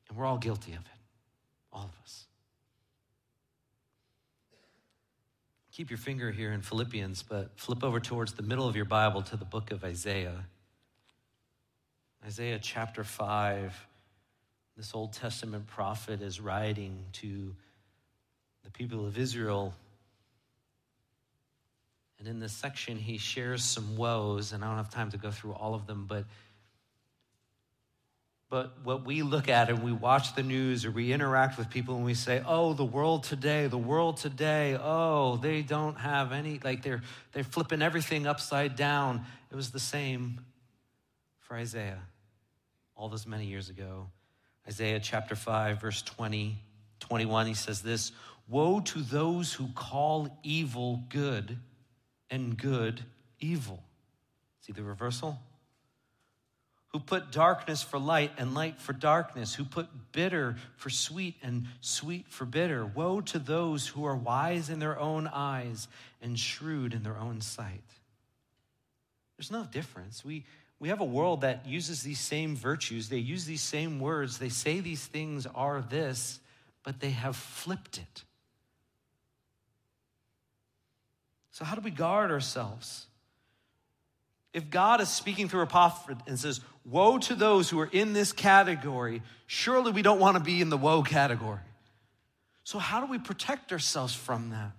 And 0.09 0.19
we're 0.19 0.27
all 0.27 0.39
guilty 0.39 0.73
of 0.73 0.81
it, 0.81 1.01
all 1.73 1.85
of 1.85 2.03
us. 2.03 2.27
Keep 5.79 5.91
your 5.91 5.99
finger 5.99 6.33
here 6.33 6.51
in 6.51 6.61
Philippians, 6.61 7.23
but 7.23 7.53
flip 7.55 7.85
over 7.85 8.01
towards 8.01 8.33
the 8.33 8.43
middle 8.43 8.67
of 8.67 8.75
your 8.75 8.85
Bible 8.85 9.23
to 9.23 9.37
the 9.37 9.45
book 9.45 9.71
of 9.71 9.85
Isaiah. 9.85 10.45
Isaiah 12.27 12.59
chapter 12.61 13.05
5, 13.05 13.87
this 14.77 14.93
Old 14.93 15.13
Testament 15.13 15.69
prophet 15.69 16.21
is 16.21 16.41
writing 16.41 17.05
to 17.13 17.55
the 18.65 18.73
people 18.73 19.07
of 19.07 19.17
Israel. 19.17 19.73
And 22.19 22.27
in 22.27 22.41
this 22.41 22.55
section, 22.55 22.97
he 22.97 23.17
shares 23.17 23.63
some 23.63 23.97
woes, 23.97 24.53
and 24.53 24.65
I 24.65 24.67
don't 24.67 24.79
have 24.79 24.91
time 24.91 25.13
to 25.13 25.17
go 25.17 25.31
through 25.31 25.53
all 25.53 25.77
of 25.77 25.87
them, 25.87 26.07
but 26.09 26.25
but 28.51 28.79
what 28.83 29.05
we 29.05 29.23
look 29.23 29.49
at 29.49 29.69
and 29.69 29.83
we 29.83 29.93
watch 29.93 30.35
the 30.35 30.43
news 30.43 30.87
or 30.87 30.91
we 30.91 31.13
interact 31.13 31.59
with 31.59 31.69
people 31.69 31.97
and 31.97 32.05
we 32.05 32.15
say, 32.15 32.43
oh, 32.47 32.73
the 32.73 32.85
world 32.85 33.25
today, 33.25 33.67
the 33.67 33.77
world 33.77 34.17
today, 34.17 34.79
oh, 34.81 35.37
they 35.37 35.61
don't 35.61 35.99
have 35.99 36.33
any, 36.33 36.59
like 36.65 36.83
they're, 36.83 37.03
they're 37.33 37.45
flipping 37.45 37.83
everything 37.83 38.27
upside 38.27 38.75
down. 38.75 39.27
It 39.51 39.55
was 39.55 39.71
the 39.71 39.81
same 39.81 40.41
for 41.41 41.57
Isaiah 41.57 42.01
all 42.97 43.09
those 43.09 43.27
many 43.27 43.45
years 43.45 43.69
ago. 43.69 44.09
Isaiah 44.67 45.01
chapter 45.01 45.35
5, 45.35 45.81
verse 45.81 46.03
20, 46.03 46.57
21, 47.01 47.47
he 47.47 47.55
says 47.55 47.83
this 47.83 48.13
Woe 48.49 48.81
to 48.81 49.01
those 49.01 49.53
who 49.53 49.69
call 49.75 50.39
evil 50.43 51.03
good 51.11 51.59
and 52.31 52.57
good 52.57 53.03
evil. 53.41 53.83
See 54.61 54.73
the 54.73 54.83
reversal? 54.83 55.39
Who 56.89 57.01
put 57.01 57.33
darkness 57.33 57.83
for 57.83 57.99
light 57.99 58.33
and 58.39 58.55
light 58.55 58.81
for 58.81 58.93
darkness, 58.93 59.55
who 59.55 59.65
put 59.65 59.89
bitter 60.13 60.57
for 60.77 60.89
sweet 60.89 61.37
and 61.43 61.67
sweet 61.81 62.27
for 62.29 62.47
bitter. 62.47 62.87
Woe 62.87 63.21
to 63.21 63.39
those 63.39 63.87
who 63.89 64.07
are 64.07 64.17
wise 64.17 64.71
in 64.71 64.79
their 64.79 64.99
own 64.99 65.27
eyes 65.27 65.87
and 66.23 66.39
shrewd 66.39 66.95
in 66.95 67.03
their 67.03 67.19
own 67.19 67.41
sight. 67.41 67.85
There's 69.37 69.51
no 69.51 69.65
difference. 69.65 70.25
We, 70.25 70.45
we 70.81 70.89
have 70.89 71.01
a 71.01 71.05
world 71.05 71.43
that 71.43 71.67
uses 71.67 72.03
these 72.03 72.21
same 72.21 72.57
virtues, 72.57 73.09
they 73.09 73.19
use 73.19 73.45
these 73.45 73.63
same 73.63 74.01
words, 74.01 74.39
they 74.39 74.49
say 74.49 74.81
these 74.81 75.07
things 75.07 75.47
are 75.55 75.83
this, 75.83 76.41
but 76.85 77.01
they 77.01 77.11
have 77.11 77.37
flipped 77.37 77.99
it. 77.99 78.25
So, 81.51 81.65
how 81.65 81.75
do 81.75 81.81
we 81.81 81.91
guard 81.91 82.31
ourselves? 82.31 83.07
If 84.55 84.71
God 84.71 85.01
is 85.01 85.09
speaking 85.09 85.49
through 85.49 85.67
prophet 85.67 86.17
and 86.27 86.39
says, 86.39 86.61
Woe 86.91 87.19
to 87.19 87.35
those 87.35 87.69
who 87.69 87.81
are 87.81 87.91
in 87.91 88.13
this 88.13 88.33
category, 88.33 89.23
surely 89.47 89.93
we 89.93 90.03
don't 90.03 90.21
want 90.21 90.37
to 90.37 90.43
be 90.43 90.61
in 90.61 90.71
the 90.71 90.77
woe 90.77 91.03
category. 91.03 91.61
So, 92.65 92.79
how 92.79 93.01
do 93.01 93.11
we 93.11 93.19
protect 93.19 93.73
ourselves 93.73 94.15
from 94.15 94.51
that? 94.51 94.73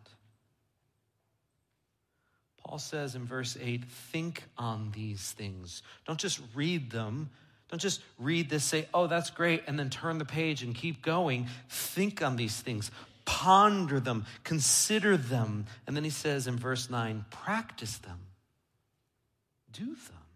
Paul 2.64 2.80
says 2.80 3.16
in 3.16 3.26
verse 3.26 3.58
8, 3.60 3.84
think 3.86 4.44
on 4.58 4.92
these 4.94 5.32
things. 5.32 5.82
Don't 6.06 6.20
just 6.20 6.40
read 6.54 6.92
them. 6.92 7.30
Don't 7.70 7.80
just 7.82 8.02
read 8.18 8.50
this, 8.50 8.64
say, 8.64 8.88
oh, 8.94 9.08
that's 9.08 9.30
great, 9.30 9.64
and 9.68 9.78
then 9.78 9.90
turn 9.90 10.18
the 10.18 10.26
page 10.26 10.64
and 10.64 10.74
keep 10.74 11.04
going. 11.04 11.48
Think 11.70 12.24
on 12.24 12.36
these 12.36 12.60
things, 12.60 12.90
ponder 13.26 14.00
them, 14.00 14.26
consider 14.44 15.18
them. 15.18 15.66
And 15.86 15.96
then 15.96 16.04
he 16.04 16.10
says 16.10 16.48
in 16.48 16.58
verse 16.58 16.90
9, 16.90 17.26
practice 17.30 17.98
them, 18.00 18.20
do 19.72 19.86
them. 19.86 20.29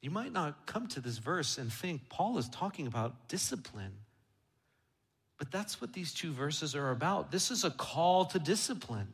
You 0.00 0.10
might 0.10 0.32
not 0.32 0.66
come 0.66 0.86
to 0.88 1.00
this 1.00 1.18
verse 1.18 1.58
and 1.58 1.72
think 1.72 2.08
Paul 2.08 2.38
is 2.38 2.48
talking 2.48 2.86
about 2.86 3.28
discipline. 3.28 3.92
But 5.38 5.50
that's 5.50 5.80
what 5.80 5.92
these 5.92 6.12
two 6.12 6.32
verses 6.32 6.74
are 6.74 6.90
about. 6.90 7.30
This 7.30 7.50
is 7.50 7.64
a 7.64 7.70
call 7.70 8.26
to 8.26 8.38
discipline. 8.38 9.08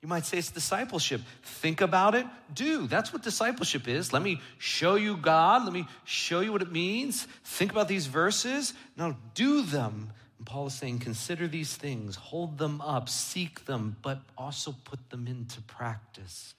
You 0.00 0.08
might 0.08 0.26
say 0.26 0.38
it's 0.38 0.50
discipleship. 0.50 1.20
Think 1.44 1.80
about 1.80 2.16
it, 2.16 2.26
do. 2.52 2.88
That's 2.88 3.12
what 3.12 3.22
discipleship 3.22 3.86
is. 3.86 4.12
Let 4.12 4.22
me 4.22 4.40
show 4.58 4.96
you 4.96 5.16
God. 5.16 5.64
Let 5.64 5.72
me 5.72 5.86
show 6.04 6.40
you 6.40 6.50
what 6.50 6.62
it 6.62 6.72
means. 6.72 7.28
Think 7.44 7.70
about 7.70 7.86
these 7.86 8.08
verses. 8.08 8.74
Now 8.96 9.16
do 9.34 9.62
them. 9.62 10.12
And 10.38 10.46
Paul 10.46 10.66
is 10.66 10.74
saying, 10.74 10.98
consider 10.98 11.46
these 11.46 11.76
things, 11.76 12.16
hold 12.16 12.58
them 12.58 12.80
up, 12.80 13.08
seek 13.08 13.64
them, 13.66 13.96
but 14.02 14.20
also 14.36 14.74
put 14.84 15.10
them 15.10 15.28
into 15.28 15.60
practice. 15.60 16.54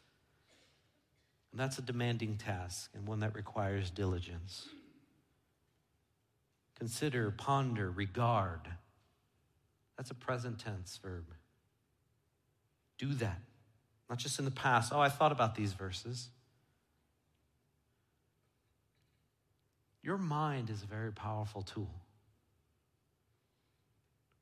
And 1.54 1.60
that's 1.60 1.78
a 1.78 1.84
demanding 1.84 2.38
task 2.38 2.90
and 2.96 3.08
one 3.08 3.20
that 3.20 3.36
requires 3.36 3.92
diligence. 3.92 4.68
Consider, 6.80 7.30
ponder, 7.30 7.92
regard. 7.92 8.62
That's 9.96 10.10
a 10.10 10.16
present 10.16 10.58
tense 10.58 11.00
verb. 11.02 11.26
Do 12.98 13.14
that. 13.14 13.40
Not 14.10 14.18
just 14.18 14.40
in 14.40 14.46
the 14.46 14.52
past. 14.52 14.92
Oh, 14.92 15.00
I 15.00 15.10
thought 15.10 15.32
about 15.32 15.54
these 15.54 15.74
verses. 15.74 16.30
Your 20.02 20.18
mind 20.18 20.72
is 20.72 20.82
a 20.82 20.88
very 20.88 21.12
powerful 21.12 21.62
tool. 21.62 21.94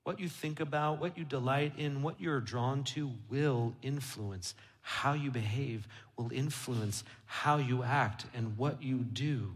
What 0.06 0.22
you 0.22 0.30
think 0.30 0.62
about, 0.62 1.02
what 1.02 1.18
you 1.18 1.26
delight 1.26 1.74
in, 1.78 2.04
what 2.04 2.22
you're 2.22 2.40
drawn 2.40 2.86
to 2.86 3.12
will 3.30 3.74
influence 3.84 4.56
how 4.82 5.14
you 5.14 5.32
behave, 5.32 5.88
will 6.18 6.32
influence 6.32 7.04
how 7.26 7.58
you 7.58 7.84
act 7.84 8.26
and 8.34 8.58
what 8.58 8.82
you 8.84 8.98
do. 8.98 9.54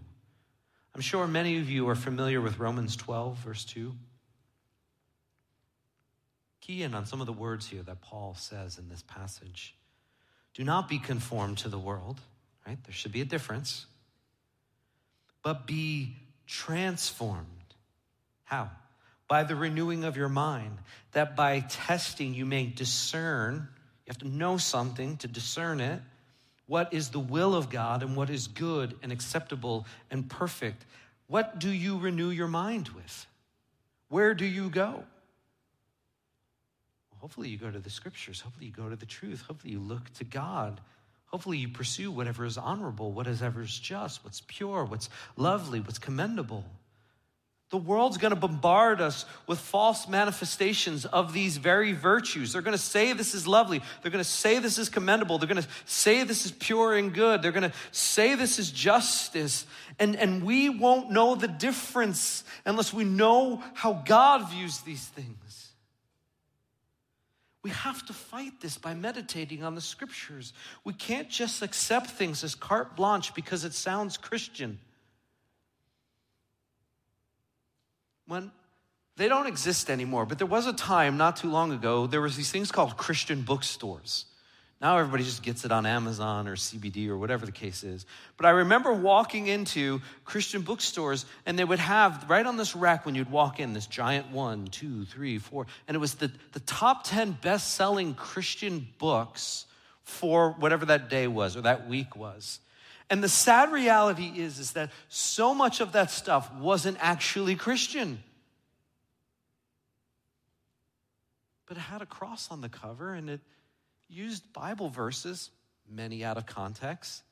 I'm 0.93 1.01
sure 1.01 1.27
many 1.27 1.59
of 1.59 1.69
you 1.69 1.89
are 1.89 1.95
familiar 1.95 2.39
with 2.39 2.57
Romans 2.57 2.95
12, 2.95 3.37
verse 3.39 3.65
2. 3.65 3.93
Key 6.61 6.83
in 6.83 6.95
on 6.95 7.05
some 7.05 7.19
of 7.19 7.27
the 7.27 7.33
words 7.33 7.67
here 7.67 7.83
that 7.83 8.01
Paul 8.01 8.33
says 8.35 8.77
in 8.77 8.89
this 8.89 9.03
passage. 9.03 9.75
Do 10.53 10.63
not 10.63 10.87
be 10.87 10.97
conformed 10.97 11.59
to 11.59 11.69
the 11.69 11.77
world, 11.77 12.21
right? 12.65 12.81
There 12.85 12.93
should 12.93 13.11
be 13.11 13.21
a 13.21 13.25
difference. 13.25 13.85
But 15.43 15.67
be 15.67 16.15
transformed. 16.47 17.45
How? 18.45 18.71
By 19.27 19.43
the 19.43 19.55
renewing 19.55 20.05
of 20.05 20.15
your 20.17 20.29
mind, 20.29 20.77
that 21.11 21.35
by 21.35 21.59
testing 21.59 22.33
you 22.33 22.45
may 22.45 22.67
discern. 22.67 23.67
You 24.05 24.11
have 24.11 24.17
to 24.19 24.27
know 24.27 24.57
something 24.57 25.17
to 25.17 25.27
discern 25.27 25.79
it 25.79 26.01
what 26.67 26.93
is 26.93 27.09
the 27.09 27.19
will 27.19 27.53
of 27.53 27.69
God 27.69 28.01
and 28.01 28.15
what 28.15 28.29
is 28.29 28.47
good 28.47 28.95
and 29.03 29.11
acceptable 29.11 29.85
and 30.09 30.27
perfect. 30.27 30.83
What 31.27 31.59
do 31.59 31.69
you 31.69 31.99
renew 31.99 32.29
your 32.29 32.47
mind 32.47 32.89
with? 32.89 33.27
Where 34.09 34.33
do 34.33 34.45
you 34.45 34.69
go? 34.69 35.03
hopefully, 37.25 37.49
you 37.49 37.57
go 37.57 37.71
to 37.71 37.79
the 37.79 37.89
scriptures. 37.89 38.39
Hopefully, 38.39 38.67
you 38.67 38.71
go 38.71 38.87
to 38.87 38.95
the 38.95 39.05
truth. 39.07 39.41
Hopefully, 39.47 39.73
you 39.73 39.79
look 39.79 40.13
to 40.13 40.23
God. 40.23 40.79
Hopefully, 41.25 41.57
you 41.57 41.67
pursue 41.67 42.11
whatever 42.11 42.45
is 42.45 42.55
honorable, 42.55 43.11
whatever 43.11 43.63
is 43.63 43.79
just, 43.79 44.23
what's 44.23 44.43
pure, 44.45 44.85
what's 44.85 45.09
lovely, 45.35 45.79
what's 45.79 45.97
commendable. 45.97 46.63
The 47.71 47.77
world's 47.77 48.17
going 48.17 48.33
to 48.33 48.39
bombard 48.39 49.01
us 49.01 49.25
with 49.47 49.57
false 49.57 50.07
manifestations 50.07 51.05
of 51.05 51.33
these 51.33 51.57
very 51.57 51.93
virtues. 51.93 52.53
They're 52.53 52.61
going 52.61 52.77
to 52.77 52.83
say 52.83 53.13
this 53.13 53.33
is 53.33 53.47
lovely. 53.47 53.81
They're 54.01 54.11
going 54.11 54.23
to 54.23 54.29
say 54.29 54.59
this 54.59 54.77
is 54.77 54.87
commendable. 54.87 55.39
They're 55.39 55.49
going 55.49 55.63
to 55.63 55.67
say 55.85 56.23
this 56.23 56.45
is 56.45 56.51
pure 56.51 56.93
and 56.93 57.11
good. 57.11 57.41
They're 57.41 57.51
going 57.51 57.69
to 57.69 57.75
say 57.91 58.35
this 58.35 58.59
is 58.59 58.69
justice. 58.69 59.65
And, 59.97 60.15
and 60.15 60.43
we 60.43 60.69
won't 60.69 61.09
know 61.09 61.33
the 61.33 61.47
difference 61.47 62.43
unless 62.65 62.93
we 62.93 63.03
know 63.03 63.63
how 63.73 63.93
God 64.05 64.47
views 64.51 64.81
these 64.81 65.03
things. 65.03 65.71
We 67.63 67.71
have 67.71 68.05
to 68.05 68.13
fight 68.13 68.61
this 68.61 68.77
by 68.77 68.93
meditating 68.93 69.63
on 69.63 69.73
the 69.73 69.81
scriptures. 69.81 70.53
We 70.83 70.93
can't 70.93 71.31
just 71.31 71.63
accept 71.63 72.11
things 72.11 72.43
as 72.43 72.53
carte 72.53 72.95
blanche 72.95 73.33
because 73.33 73.65
it 73.65 73.73
sounds 73.73 74.17
Christian. 74.17 74.77
When 78.27 78.51
they 79.17 79.27
don't 79.27 79.47
exist 79.47 79.89
anymore, 79.89 80.25
but 80.25 80.37
there 80.37 80.47
was 80.47 80.67
a 80.67 80.73
time 80.73 81.17
not 81.17 81.37
too 81.37 81.49
long 81.49 81.71
ago, 81.71 82.07
there 82.07 82.21
was 82.21 82.35
these 82.35 82.51
things 82.51 82.71
called 82.71 82.97
Christian 82.97 83.43
bookstores. 83.43 84.25
Now 84.81 84.97
everybody 84.97 85.23
just 85.23 85.41
gets 85.41 85.63
it 85.63 85.71
on 85.71 85.85
Amazon 85.85 86.49
or 86.49 86.55
CBD 86.57 87.07
or 87.07 87.17
whatever 87.17 87.45
the 87.45 87.51
case 87.51 87.83
is. 87.83 88.05
But 88.35 88.45
I 88.45 88.49
remember 88.49 88.91
walking 88.93 89.47
into 89.47 90.01
Christian 90.25 90.63
bookstores 90.63 91.25
and 91.45 91.57
they 91.57 91.63
would 91.63 91.79
have 91.79 92.29
right 92.29 92.45
on 92.45 92.57
this 92.57 92.75
rack 92.75 93.05
when 93.05 93.15
you'd 93.15 93.31
walk 93.31 93.59
in 93.59 93.71
this 93.71 93.87
giant 93.87 94.31
one, 94.31 94.67
two, 94.67 95.05
three, 95.05 95.37
four, 95.37 95.65
and 95.87 95.95
it 95.95 95.99
was 95.99 96.15
the, 96.15 96.29
the 96.51 96.59
top 96.59 97.05
10 97.05 97.37
best 97.41 97.73
selling 97.73 98.15
Christian 98.15 98.85
books 98.99 99.65
for 100.03 100.51
whatever 100.51 100.87
that 100.87 101.09
day 101.09 101.27
was 101.27 101.55
or 101.55 101.61
that 101.61 101.87
week 101.87 102.15
was. 102.15 102.59
And 103.09 103.23
the 103.23 103.29
sad 103.29 103.71
reality 103.71 104.31
is, 104.35 104.57
is 104.57 104.71
that 104.71 104.91
so 105.09 105.53
much 105.53 105.79
of 105.79 105.91
that 105.91 106.09
stuff 106.09 106.51
wasn't 106.55 106.97
actually 106.99 107.55
Christian. 107.55 108.23
But 111.67 111.77
it 111.77 111.81
had 111.81 112.01
a 112.01 112.05
cross 112.05 112.49
on 112.51 112.61
the 112.61 112.69
cover 112.69 113.13
and 113.13 113.29
it 113.29 113.41
used 114.07 114.51
Bible 114.53 114.89
verses, 114.89 115.51
many 115.89 116.23
out 116.23 116.37
of 116.37 116.45
context. 116.45 117.23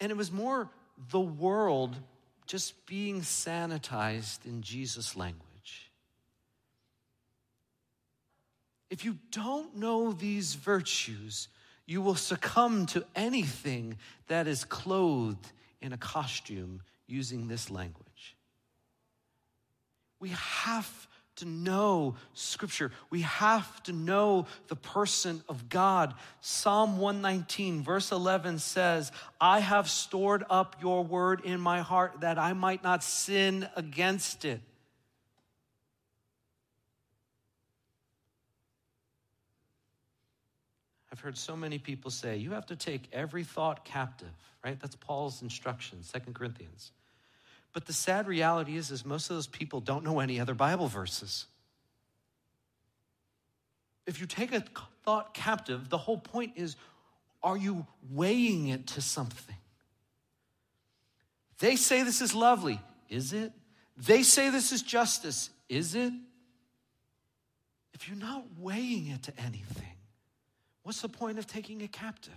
And 0.00 0.10
it 0.10 0.16
was 0.16 0.30
more 0.30 0.70
the 1.10 1.20
world 1.20 1.96
just 2.46 2.86
being 2.86 3.20
sanitized 3.20 4.46
in 4.46 4.62
Jesus' 4.62 5.14
language. 5.16 5.90
If 8.90 9.04
you 9.04 9.18
don't 9.30 9.76
know 9.76 10.12
these 10.12 10.54
virtues, 10.54 11.48
you 11.88 12.02
will 12.02 12.14
succumb 12.14 12.84
to 12.84 13.02
anything 13.16 13.96
that 14.28 14.46
is 14.46 14.62
clothed 14.62 15.52
in 15.80 15.94
a 15.94 15.96
costume 15.96 16.82
using 17.06 17.48
this 17.48 17.70
language. 17.70 18.36
We 20.20 20.28
have 20.28 21.08
to 21.36 21.46
know 21.46 22.16
Scripture. 22.34 22.92
We 23.08 23.22
have 23.22 23.82
to 23.84 23.92
know 23.92 24.46
the 24.66 24.76
person 24.76 25.42
of 25.48 25.70
God. 25.70 26.12
Psalm 26.42 26.98
119, 26.98 27.82
verse 27.82 28.12
11 28.12 28.58
says, 28.58 29.10
I 29.40 29.60
have 29.60 29.88
stored 29.88 30.44
up 30.50 30.76
your 30.82 31.02
word 31.04 31.40
in 31.42 31.58
my 31.58 31.80
heart 31.80 32.20
that 32.20 32.38
I 32.38 32.52
might 32.52 32.82
not 32.82 33.02
sin 33.02 33.66
against 33.76 34.44
it. 34.44 34.60
I've 41.10 41.20
heard 41.20 41.38
so 41.38 41.56
many 41.56 41.78
people 41.78 42.10
say, 42.10 42.36
you 42.36 42.52
have 42.52 42.66
to 42.66 42.76
take 42.76 43.08
every 43.12 43.44
thought 43.44 43.84
captive, 43.84 44.28
right? 44.64 44.78
That's 44.78 44.96
Paul's 44.96 45.42
instruction, 45.42 46.02
Second 46.02 46.34
Corinthians. 46.34 46.92
But 47.72 47.86
the 47.86 47.92
sad 47.92 48.26
reality 48.26 48.76
is, 48.76 48.90
is 48.90 49.04
most 49.04 49.30
of 49.30 49.36
those 49.36 49.46
people 49.46 49.80
don't 49.80 50.04
know 50.04 50.20
any 50.20 50.40
other 50.40 50.54
Bible 50.54 50.88
verses. 50.88 51.46
If 54.06 54.20
you 54.20 54.26
take 54.26 54.52
a 54.52 54.64
thought 55.04 55.34
captive, 55.34 55.88
the 55.88 55.98
whole 55.98 56.18
point 56.18 56.52
is, 56.56 56.76
are 57.42 57.56
you 57.56 57.86
weighing 58.10 58.68
it 58.68 58.86
to 58.88 59.00
something? 59.00 59.56
They 61.58 61.76
say 61.76 62.02
this 62.02 62.20
is 62.20 62.34
lovely. 62.34 62.80
Is 63.08 63.32
it? 63.32 63.52
They 63.96 64.22
say 64.22 64.50
this 64.50 64.72
is 64.72 64.82
justice. 64.82 65.50
Is 65.68 65.94
it? 65.94 66.12
If 67.94 68.08
you're 68.08 68.18
not 68.18 68.44
weighing 68.58 69.08
it 69.08 69.24
to 69.24 69.32
anything, 69.40 69.87
What's 70.88 71.02
the 71.02 71.08
point 71.10 71.38
of 71.38 71.46
taking 71.46 71.82
a 71.82 71.86
captive? 71.86 72.32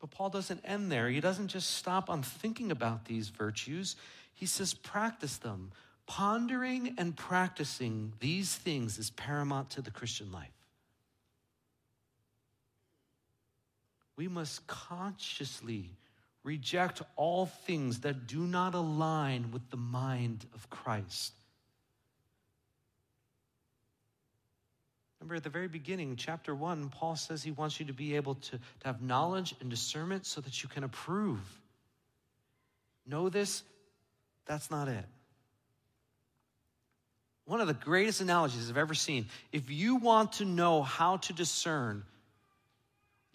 But 0.00 0.12
Paul 0.12 0.30
doesn't 0.30 0.60
end 0.64 0.92
there. 0.92 1.08
He 1.08 1.18
doesn't 1.18 1.48
just 1.48 1.70
stop 1.72 2.08
on 2.08 2.22
thinking 2.22 2.70
about 2.70 3.06
these 3.06 3.28
virtues. 3.28 3.96
He 4.32 4.46
says, 4.46 4.74
practice 4.74 5.38
them. 5.38 5.72
Pondering 6.06 6.94
and 6.98 7.16
practicing 7.16 8.12
these 8.20 8.54
things 8.54 8.96
is 8.96 9.10
paramount 9.10 9.70
to 9.70 9.82
the 9.82 9.90
Christian 9.90 10.30
life. 10.30 10.52
We 14.14 14.28
must 14.28 14.68
consciously 14.68 15.96
reject 16.44 17.02
all 17.16 17.46
things 17.46 18.02
that 18.02 18.28
do 18.28 18.46
not 18.46 18.76
align 18.76 19.50
with 19.50 19.68
the 19.70 19.76
mind 19.76 20.46
of 20.54 20.70
Christ. 20.70 21.32
Remember 25.28 25.36
at 25.36 25.44
the 25.44 25.50
very 25.50 25.68
beginning, 25.68 26.16
chapter 26.16 26.54
one, 26.54 26.88
Paul 26.88 27.14
says 27.14 27.42
he 27.42 27.50
wants 27.50 27.78
you 27.78 27.84
to 27.84 27.92
be 27.92 28.16
able 28.16 28.36
to, 28.36 28.52
to 28.52 28.86
have 28.86 29.02
knowledge 29.02 29.54
and 29.60 29.68
discernment 29.68 30.24
so 30.24 30.40
that 30.40 30.62
you 30.62 30.70
can 30.70 30.84
approve. 30.84 31.38
Know 33.06 33.28
this, 33.28 33.62
that's 34.46 34.70
not 34.70 34.88
it. 34.88 35.04
One 37.44 37.60
of 37.60 37.66
the 37.66 37.74
greatest 37.74 38.22
analogies 38.22 38.70
I've 38.70 38.78
ever 38.78 38.94
seen. 38.94 39.26
If 39.52 39.70
you 39.70 39.96
want 39.96 40.32
to 40.34 40.46
know 40.46 40.80
how 40.80 41.18
to 41.18 41.34
discern 41.34 42.04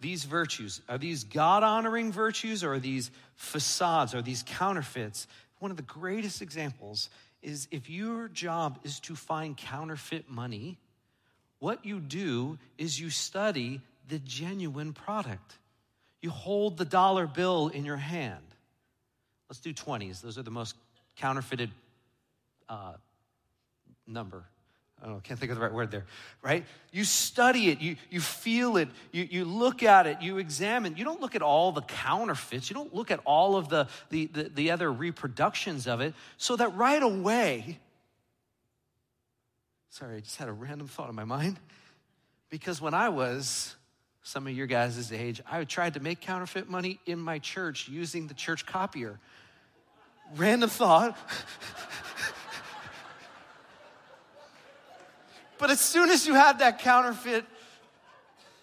these 0.00 0.24
virtues, 0.24 0.80
are 0.88 0.98
these 0.98 1.22
God 1.22 1.62
honoring 1.62 2.10
virtues 2.10 2.64
or 2.64 2.74
are 2.74 2.80
these 2.80 3.12
facades, 3.36 4.16
are 4.16 4.22
these 4.22 4.42
counterfeits? 4.44 5.28
One 5.60 5.70
of 5.70 5.76
the 5.76 5.84
greatest 5.84 6.42
examples 6.42 7.08
is 7.40 7.68
if 7.70 7.88
your 7.88 8.26
job 8.26 8.80
is 8.82 8.98
to 8.98 9.14
find 9.14 9.56
counterfeit 9.56 10.28
money, 10.28 10.80
what 11.64 11.86
you 11.86 11.98
do 11.98 12.58
is 12.76 13.00
you 13.00 13.08
study 13.08 13.80
the 14.10 14.18
genuine 14.18 14.92
product. 14.92 15.56
You 16.20 16.28
hold 16.28 16.76
the 16.76 16.84
dollar 16.84 17.26
bill 17.26 17.68
in 17.68 17.86
your 17.86 17.96
hand. 17.96 18.44
Let's 19.48 19.60
do 19.60 19.72
20s. 19.72 20.20
Those 20.20 20.36
are 20.36 20.42
the 20.42 20.50
most 20.50 20.74
counterfeited 21.16 21.70
uh, 22.68 22.92
number. 24.06 24.44
I 25.00 25.06
don't 25.06 25.14
know, 25.14 25.20
can't 25.20 25.40
think 25.40 25.52
of 25.52 25.56
the 25.56 25.64
right 25.64 25.72
word 25.72 25.90
there, 25.90 26.04
right? 26.42 26.66
You 26.92 27.04
study 27.04 27.70
it, 27.70 27.80
you, 27.80 27.96
you 28.10 28.20
feel 28.20 28.76
it, 28.76 28.90
you, 29.10 29.26
you 29.30 29.44
look 29.46 29.82
at 29.82 30.06
it, 30.06 30.20
you 30.20 30.36
examine. 30.36 30.98
You 30.98 31.04
don't 31.04 31.22
look 31.22 31.34
at 31.34 31.40
all 31.40 31.72
the 31.72 31.80
counterfeits, 31.80 32.68
you 32.68 32.74
don't 32.74 32.94
look 32.94 33.10
at 33.10 33.20
all 33.24 33.56
of 33.56 33.70
the, 33.70 33.88
the, 34.10 34.26
the, 34.26 34.42
the 34.50 34.70
other 34.70 34.92
reproductions 34.92 35.86
of 35.86 36.02
it, 36.02 36.12
so 36.36 36.56
that 36.56 36.76
right 36.76 37.02
away 37.02 37.78
Sorry, 39.94 40.16
I 40.16 40.20
just 40.20 40.36
had 40.38 40.48
a 40.48 40.52
random 40.52 40.88
thought 40.88 41.08
in 41.08 41.14
my 41.14 41.22
mind. 41.22 41.56
Because 42.50 42.80
when 42.80 42.94
I 42.94 43.10
was 43.10 43.76
some 44.24 44.48
of 44.48 44.52
your 44.52 44.66
guys' 44.66 45.12
age, 45.12 45.40
I 45.48 45.62
tried 45.62 45.94
to 45.94 46.00
make 46.00 46.20
counterfeit 46.20 46.68
money 46.68 46.98
in 47.06 47.20
my 47.20 47.38
church 47.38 47.88
using 47.88 48.26
the 48.26 48.34
church 48.34 48.66
copier. 48.66 49.20
Random 50.34 50.68
thought. 50.68 51.16
but 55.58 55.70
as 55.70 55.78
soon 55.78 56.10
as 56.10 56.26
you 56.26 56.34
had 56.34 56.58
that 56.58 56.80
counterfeit 56.80 57.44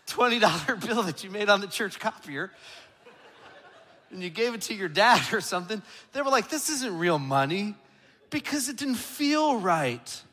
$20 0.08 0.82
bill 0.86 1.04
that 1.04 1.24
you 1.24 1.30
made 1.30 1.48
on 1.48 1.62
the 1.62 1.68
church 1.68 1.98
copier, 1.98 2.52
and 4.12 4.22
you 4.22 4.30
gave 4.30 4.54
it 4.54 4.64
to 4.64 4.74
your 4.74 4.90
dad 4.90 5.34
or 5.34 5.40
something, 5.40 5.82
they 6.12 6.22
were 6.22 6.30
like, 6.30 6.50
this 6.50 6.70
isn't 6.70 7.00
real 7.00 7.20
money 7.20 7.74
because 8.30 8.68
it 8.68 8.76
didn't 8.76 8.96
feel 8.96 9.56
right. 9.56 10.24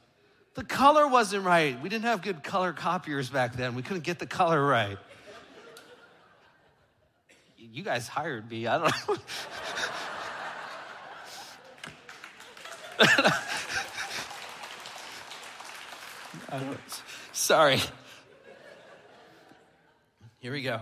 The 0.59 0.65
color 0.65 1.07
wasn't 1.07 1.45
right. 1.45 1.81
We 1.81 1.89
didn't 1.89 2.07
have 2.07 2.21
good 2.21 2.43
color 2.43 2.73
copiers 2.73 3.31
back 3.31 3.55
then. 3.55 3.77
We 3.77 3.83
couldn't 3.83 4.03
get 4.03 4.19
the 4.19 4.27
color 4.27 4.61
right. 4.61 4.99
You 7.57 7.85
guys 7.85 8.09
hired 8.09 8.51
me. 8.51 8.67
I 8.67 8.79
don't 8.81 8.93
know. 16.51 16.67
Sorry. 17.33 17.79
Here 20.41 20.51
we 20.51 20.63
go. 20.63 20.81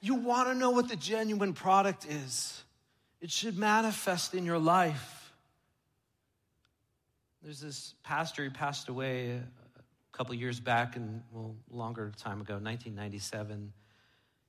You 0.00 0.14
want 0.14 0.46
to 0.46 0.54
know 0.54 0.70
what 0.70 0.88
the 0.88 0.94
genuine 0.94 1.54
product 1.54 2.06
is, 2.06 2.62
it 3.20 3.32
should 3.32 3.58
manifest 3.58 4.32
in 4.32 4.44
your 4.44 4.60
life. 4.60 5.15
There's 7.46 7.60
this 7.60 7.94
pastor, 8.02 8.42
he 8.42 8.50
passed 8.50 8.88
away 8.88 9.40
a 9.76 10.16
couple 10.16 10.34
years 10.34 10.58
back, 10.58 10.96
and 10.96 11.22
well, 11.30 11.54
longer 11.70 12.10
time 12.16 12.40
ago, 12.40 12.54
1997. 12.54 13.72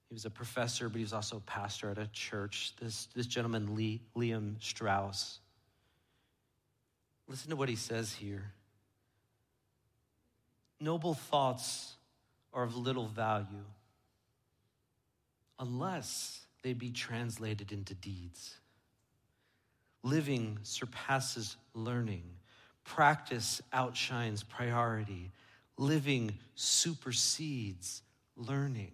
He 0.10 0.14
was 0.16 0.26
a 0.26 0.32
professor, 0.32 0.90
but 0.90 0.96
he 0.96 1.04
was 1.04 1.14
also 1.14 1.38
a 1.38 1.42
pastor 1.42 1.92
at 1.92 2.00
a 2.00 2.08
church. 2.08 2.74
This, 2.82 3.08
this 3.14 3.28
gentleman, 3.28 3.76
Lee, 3.76 4.02
Lehman 4.16 4.58
Strauss. 4.60 5.42
Listen 7.28 7.52
to 7.52 7.56
what 7.56 7.70
he 7.70 7.76
says 7.76 8.16
here. 8.16 8.52
Noble 10.82 11.14
thoughts 11.14 11.98
are 12.52 12.64
of 12.64 12.76
little 12.76 13.06
value 13.06 13.66
unless 15.60 16.48
they 16.64 16.74
be 16.74 16.90
translated 16.90 17.72
into 17.72 17.94
deeds. 17.94 18.56
Living 20.02 20.58
surpasses 20.64 21.58
learning. 21.76 22.24
Practice 22.88 23.62
outshines 23.74 24.44
priority. 24.44 25.30
Living 25.78 26.34
supersedes 26.56 28.02
learning. 28.36 28.94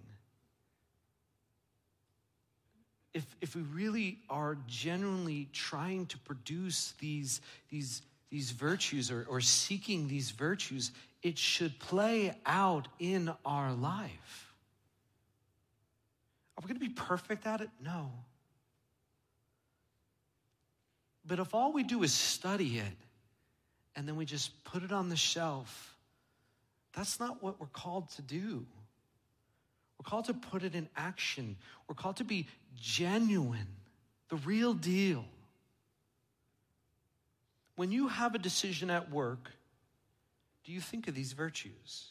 If, 3.13 3.23
if 3.39 3.55
we 3.55 3.61
really 3.61 4.17
are 4.29 4.57
genuinely 4.67 5.47
trying 5.53 6.07
to 6.07 6.17
produce 6.17 6.95
these, 6.99 7.39
these, 7.69 8.01
these 8.31 8.49
virtues 8.49 9.11
or, 9.11 9.27
or 9.29 9.39
seeking 9.39 10.07
these 10.07 10.31
virtues, 10.31 10.91
it 11.21 11.37
should 11.37 11.77
play 11.77 12.35
out 12.47 12.87
in 12.97 13.31
our 13.45 13.71
life. 13.73 14.53
Are 16.57 16.61
we 16.63 16.67
going 16.67 16.79
to 16.79 16.85
be 16.85 16.93
perfect 16.93 17.45
at 17.45 17.61
it? 17.61 17.69
No. 17.79 18.11
But 21.25 21.37
if 21.37 21.53
all 21.53 21.71
we 21.71 21.83
do 21.83 22.01
is 22.01 22.11
study 22.11 22.79
it 22.79 23.02
and 23.95 24.07
then 24.07 24.15
we 24.15 24.25
just 24.25 24.63
put 24.63 24.83
it 24.83 24.91
on 24.91 25.09
the 25.09 25.15
shelf, 25.15 25.95
that's 26.93 27.19
not 27.19 27.41
what 27.41 27.59
we're 27.59 27.67
called 27.67 28.09
to 28.11 28.21
do. 28.21 28.65
We're 29.97 30.09
called 30.09 30.25
to 30.25 30.33
put 30.33 30.63
it 30.63 30.75
in 30.75 30.89
action. 30.95 31.55
We're 31.87 31.95
called 31.95 32.17
to 32.17 32.23
be 32.23 32.47
genuine, 32.75 33.67
the 34.29 34.35
real 34.37 34.73
deal. 34.73 35.25
When 37.75 37.91
you 37.91 38.07
have 38.07 38.35
a 38.35 38.39
decision 38.39 38.89
at 38.89 39.11
work, 39.11 39.49
do 40.63 40.71
you 40.71 40.79
think 40.79 41.07
of 41.07 41.15
these 41.15 41.33
virtues? 41.33 42.07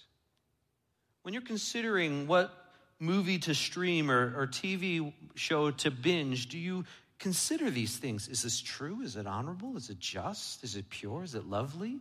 When 1.22 1.34
you're 1.34 1.42
considering 1.42 2.26
what 2.26 2.52
movie 2.98 3.38
to 3.38 3.54
stream 3.54 4.10
or, 4.10 4.34
or 4.36 4.46
TV 4.46 5.12
show 5.34 5.70
to 5.70 5.90
binge, 5.90 6.48
do 6.48 6.58
you 6.58 6.84
consider 7.22 7.70
these 7.70 7.96
things? 7.96 8.28
Is 8.28 8.42
this 8.42 8.60
true? 8.60 9.00
Is 9.02 9.16
it 9.16 9.28
honorable? 9.28 9.76
Is 9.76 9.90
it 9.90 10.00
just? 10.00 10.64
Is 10.64 10.74
it 10.74 10.90
pure? 10.90 11.22
Is 11.22 11.36
it 11.36 11.46
lovely? 11.46 12.00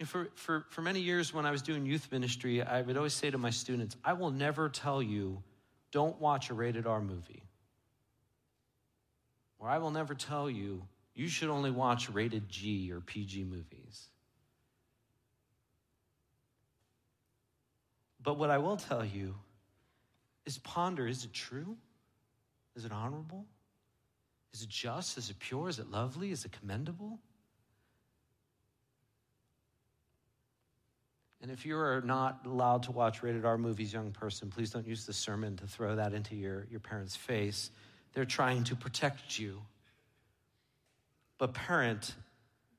And 0.00 0.08
for, 0.08 0.30
for, 0.34 0.64
for 0.70 0.80
many 0.80 1.00
years 1.00 1.34
when 1.34 1.44
I 1.44 1.50
was 1.50 1.60
doing 1.60 1.84
youth 1.84 2.10
ministry, 2.10 2.62
I 2.62 2.80
would 2.80 2.96
always 2.96 3.12
say 3.12 3.30
to 3.30 3.36
my 3.36 3.50
students, 3.50 3.94
I 4.02 4.14
will 4.14 4.30
never 4.30 4.70
tell 4.70 5.02
you, 5.02 5.42
don't 5.92 6.18
watch 6.18 6.48
a 6.48 6.54
rated 6.54 6.86
R 6.86 7.02
movie. 7.02 7.42
Or 9.58 9.68
I 9.68 9.76
will 9.76 9.90
never 9.90 10.14
tell 10.14 10.48
you, 10.48 10.82
you 11.14 11.28
should 11.28 11.50
only 11.50 11.70
watch 11.70 12.08
rated 12.08 12.48
G 12.48 12.90
or 12.90 13.00
PG 13.00 13.44
movies. 13.44 14.08
But 18.22 18.38
what 18.38 18.48
I 18.48 18.58
will 18.58 18.78
tell 18.78 19.04
you 19.04 19.34
is 20.46 20.58
ponder 20.58 21.06
is 21.06 21.24
it 21.24 21.32
true? 21.32 21.76
Is 22.74 22.84
it 22.84 22.92
honorable? 22.92 23.46
Is 24.52 24.62
it 24.62 24.68
just? 24.68 25.16
Is 25.18 25.30
it 25.30 25.38
pure? 25.38 25.68
Is 25.68 25.78
it 25.78 25.90
lovely? 25.90 26.30
Is 26.30 26.44
it 26.44 26.52
commendable? 26.52 27.18
And 31.40 31.50
if 31.50 31.66
you 31.66 31.76
are 31.76 32.00
not 32.02 32.40
allowed 32.46 32.84
to 32.84 32.92
watch 32.92 33.22
rated 33.22 33.44
R 33.44 33.58
movies, 33.58 33.92
young 33.92 34.12
person, 34.12 34.48
please 34.48 34.70
don't 34.70 34.86
use 34.86 35.06
the 35.06 35.12
sermon 35.12 35.56
to 35.56 35.66
throw 35.66 35.96
that 35.96 36.12
into 36.12 36.36
your, 36.36 36.66
your 36.70 36.80
parents' 36.80 37.16
face. 37.16 37.70
They're 38.12 38.24
trying 38.24 38.64
to 38.64 38.76
protect 38.76 39.38
you. 39.38 39.62
But, 41.38 41.54
parent, 41.54 42.14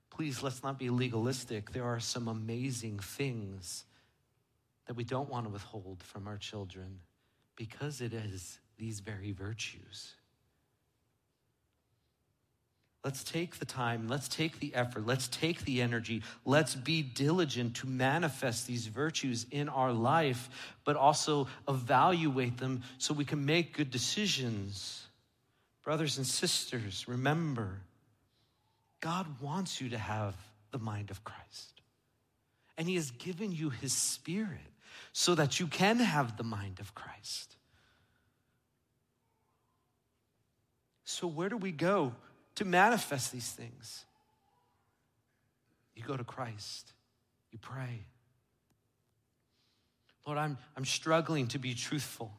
please 0.10 0.42
let's 0.42 0.64
not 0.64 0.80
be 0.80 0.90
legalistic. 0.90 1.72
There 1.72 1.84
are 1.84 2.00
some 2.00 2.30
amazing 2.30 3.00
things 3.00 3.84
that 4.88 4.96
we 4.96 5.04
don't 5.04 5.30
want 5.30 5.46
to 5.46 5.50
withhold 5.50 6.02
from 6.02 6.28
our 6.28 6.38
children 6.38 7.00
because 7.56 8.02
it 8.02 8.14
is 8.14 8.60
these 8.78 9.00
very 9.00 9.32
virtues. 9.32 10.14
Let's 13.04 13.24
take 13.24 13.60
the 13.60 13.66
time, 13.66 14.08
let's 14.08 14.30
take 14.30 14.60
the 14.62 14.74
effort, 14.74 15.06
let's 15.06 15.28
take 15.28 15.66
the 15.66 15.82
energy, 15.82 16.24
let's 16.46 16.74
be 16.74 17.02
diligent 17.02 17.76
to 17.78 17.88
manifest 17.88 18.66
these 18.66 18.88
virtues 18.88 19.46
in 19.52 19.68
our 19.68 19.92
life, 19.92 20.50
but 20.86 20.96
also 20.96 21.48
evaluate 21.68 22.58
them 22.58 22.82
so 22.98 23.14
we 23.14 23.26
can 23.26 23.46
make 23.46 23.76
good 23.76 23.92
decisions. 23.92 25.06
Brothers 25.84 26.18
and 26.18 26.26
sisters, 26.26 27.06
remember, 27.06 27.82
God 29.02 29.28
wants 29.42 29.82
you 29.82 29.90
to 29.90 29.98
have 29.98 30.34
the 30.72 30.80
mind 30.80 31.12
of 31.12 31.26
Christ. 31.26 31.82
And 32.78 32.88
He 32.88 32.96
has 32.96 33.12
given 33.12 33.52
you 33.52 33.70
His 33.70 33.92
Spirit 33.92 34.60
so 35.12 35.36
that 35.36 35.60
you 35.60 35.68
can 35.68 36.00
have 36.00 36.38
the 36.38 36.44
mind 36.44 36.80
of 36.80 36.96
Christ. 36.96 37.56
So, 41.06 41.28
where 41.28 41.50
do 41.50 41.58
we 41.58 41.72
go 41.72 42.14
to 42.56 42.66
manifest 42.66 43.32
these 43.32 43.50
things? 43.50 44.06
You 45.96 46.04
go 46.04 46.18
to 46.18 46.24
Christ, 46.24 46.92
you 47.52 47.60
pray. 47.60 48.06
Lord, 50.26 50.38
I'm, 50.38 50.58
I'm 50.78 50.86
struggling 50.86 51.48
to 51.50 51.60
be 51.60 51.74
truthful. 51.74 52.32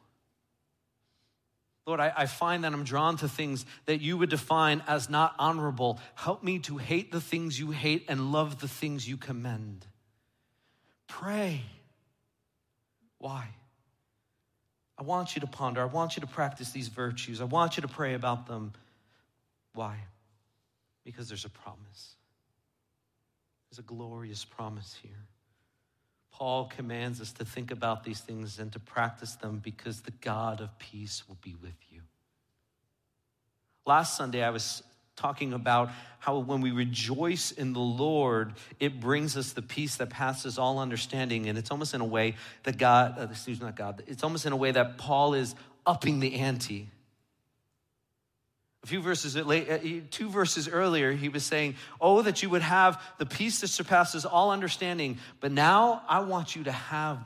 Lord, 1.85 1.99
I, 1.99 2.11
I, 2.17 2.25
find 2.25 2.63
that 2.63 2.73
I'm 2.73 2.83
drawn 2.83 3.15
to 3.17 3.29
things 3.29 3.63
that 3.85 4.01
you 4.01 4.17
would 4.17 4.31
define 4.31 4.81
as 4.87 5.07
not 5.07 5.35
honorable. 5.37 5.99
Help 6.15 6.43
me 6.43 6.57
to 6.59 6.77
hate 6.77 7.11
the 7.11 7.21
things 7.21 7.59
you 7.59 7.69
hate 7.69 8.05
and 8.07 8.31
love 8.31 8.59
the 8.59 8.67
things 8.67 9.07
you 9.07 9.17
commend. 9.17 9.85
Pray. 11.07 11.61
Why? 13.19 13.47
I 14.97 15.03
want 15.03 15.35
you 15.35 15.41
to 15.41 15.47
ponder. 15.47 15.81
I 15.81 15.85
want 15.85 16.15
you 16.15 16.21
to 16.21 16.27
practice 16.27 16.71
these 16.71 16.87
virtues. 16.87 17.41
I 17.41 17.45
want 17.45 17.77
you 17.77 17.81
to 17.81 17.87
pray 17.87 18.13
about 18.13 18.47
them. 18.47 18.73
Why? 19.73 19.97
Because 21.03 21.27
there's 21.27 21.45
a 21.45 21.49
promise. 21.49 22.15
There's 23.69 23.79
a 23.79 23.83
glorious 23.83 24.45
promise 24.45 24.95
here. 25.01 25.27
Paul 26.31 26.65
commands 26.65 27.21
us 27.21 27.31
to 27.33 27.45
think 27.45 27.71
about 27.71 28.03
these 28.03 28.19
things 28.19 28.59
and 28.59 28.71
to 28.73 28.79
practice 28.79 29.35
them 29.35 29.59
because 29.63 30.01
the 30.01 30.11
God 30.11 30.59
of 30.59 30.77
peace 30.79 31.23
will 31.27 31.37
be 31.41 31.55
with 31.61 31.75
you. 31.89 32.01
Last 33.85 34.17
Sunday, 34.17 34.43
I 34.43 34.49
was 34.49 34.83
talking 35.15 35.53
about 35.53 35.89
how 36.19 36.39
when 36.39 36.61
we 36.61 36.71
rejoice 36.71 37.51
in 37.51 37.73
the 37.73 37.79
Lord, 37.79 38.53
it 38.79 38.99
brings 38.99 39.37
us 39.37 39.53
the 39.53 39.61
peace 39.61 39.95
that 39.97 40.09
passes 40.09 40.57
all 40.57 40.79
understanding. 40.79 41.47
And 41.47 41.57
it's 41.57 41.71
almost 41.71 41.93
in 41.93 42.01
a 42.01 42.05
way 42.05 42.35
that 42.63 42.77
God, 42.77 43.17
uh, 43.17 43.27
excuse 43.29 43.59
me, 43.59 43.65
not 43.65 43.75
God, 43.75 44.03
it's 44.07 44.23
almost 44.23 44.45
in 44.45 44.53
a 44.53 44.57
way 44.57 44.71
that 44.71 44.97
Paul 44.97 45.33
is 45.33 45.55
upping 45.85 46.19
the 46.19 46.35
ante. 46.35 46.89
A 48.83 48.87
few 48.87 49.01
verses, 49.01 49.35
uh, 49.35 49.79
two 50.11 50.29
verses 50.29 50.69
earlier, 50.69 51.11
he 51.11 51.29
was 51.29 51.43
saying, 51.43 51.75
Oh, 51.99 52.21
that 52.21 52.43
you 52.43 52.51
would 52.51 52.61
have 52.61 53.01
the 53.17 53.25
peace 53.25 53.61
that 53.61 53.69
surpasses 53.69 54.25
all 54.25 54.51
understanding. 54.51 55.17
But 55.39 55.51
now 55.51 56.03
I 56.07 56.19
want 56.19 56.55
you 56.55 56.65
to 56.65 56.71
have 56.71 57.19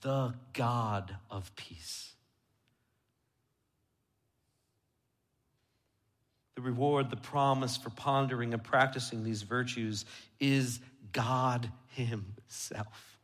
the 0.00 0.34
God 0.52 1.14
of 1.30 1.54
peace. 1.54 2.13
The 6.56 6.62
reward, 6.62 7.10
the 7.10 7.16
promise 7.16 7.76
for 7.76 7.90
pondering 7.90 8.52
and 8.54 8.62
practicing 8.62 9.24
these 9.24 9.42
virtues 9.42 10.04
is 10.38 10.80
God 11.12 11.70
Himself. 11.88 13.18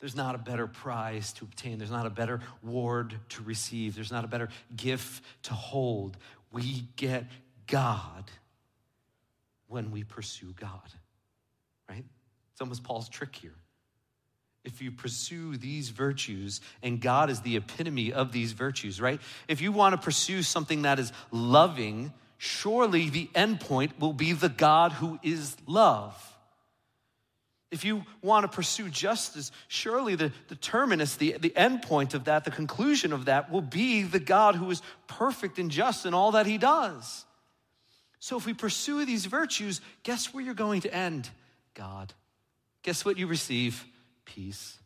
There's 0.00 0.16
not 0.16 0.34
a 0.34 0.38
better 0.38 0.66
prize 0.66 1.32
to 1.34 1.44
obtain. 1.44 1.78
There's 1.78 1.90
not 1.90 2.06
a 2.06 2.10
better 2.10 2.40
ward 2.62 3.14
to 3.30 3.42
receive. 3.42 3.94
There's 3.94 4.12
not 4.12 4.24
a 4.24 4.28
better 4.28 4.48
gift 4.76 5.24
to 5.44 5.54
hold. 5.54 6.16
We 6.52 6.88
get 6.96 7.24
God 7.66 8.30
when 9.66 9.90
we 9.90 10.04
pursue 10.04 10.54
God, 10.60 10.92
right? 11.88 12.04
It's 12.52 12.60
almost 12.60 12.84
Paul's 12.84 13.08
trick 13.08 13.34
here. 13.34 13.54
If 14.64 14.80
you 14.80 14.90
pursue 14.90 15.56
these 15.56 15.90
virtues, 15.90 16.60
and 16.82 17.00
God 17.00 17.28
is 17.28 17.40
the 17.40 17.56
epitome 17.56 18.12
of 18.12 18.32
these 18.32 18.52
virtues, 18.52 19.00
right? 19.00 19.20
If 19.46 19.60
you 19.60 19.72
want 19.72 19.92
to 19.92 20.02
pursue 20.02 20.42
something 20.42 20.82
that 20.82 20.98
is 20.98 21.12
loving, 21.30 22.12
surely 22.38 23.10
the 23.10 23.28
end 23.34 23.60
point 23.60 24.00
will 24.00 24.14
be 24.14 24.32
the 24.32 24.48
God 24.48 24.92
who 24.92 25.18
is 25.22 25.56
love. 25.66 26.16
If 27.70 27.84
you 27.84 28.04
want 28.22 28.44
to 28.44 28.48
pursue 28.48 28.88
justice, 28.88 29.50
surely 29.66 30.14
the, 30.14 30.32
the 30.48 30.54
terminus, 30.54 31.16
the, 31.16 31.36
the 31.40 31.54
end 31.56 31.82
point 31.82 32.14
of 32.14 32.24
that, 32.24 32.44
the 32.44 32.52
conclusion 32.52 33.12
of 33.12 33.24
that 33.24 33.50
will 33.50 33.62
be 33.62 34.04
the 34.04 34.20
God 34.20 34.54
who 34.54 34.70
is 34.70 34.80
perfect 35.08 35.58
and 35.58 35.70
just 35.70 36.06
in 36.06 36.14
all 36.14 36.32
that 36.32 36.46
he 36.46 36.56
does. 36.56 37.24
So 38.20 38.38
if 38.38 38.46
we 38.46 38.54
pursue 38.54 39.04
these 39.04 39.26
virtues, 39.26 39.80
guess 40.04 40.32
where 40.32 40.42
you're 40.42 40.54
going 40.54 40.82
to 40.82 40.94
end? 40.94 41.28
God. 41.74 42.14
Guess 42.82 43.04
what 43.04 43.18
you 43.18 43.26
receive? 43.26 43.84
Peace. 44.24 44.78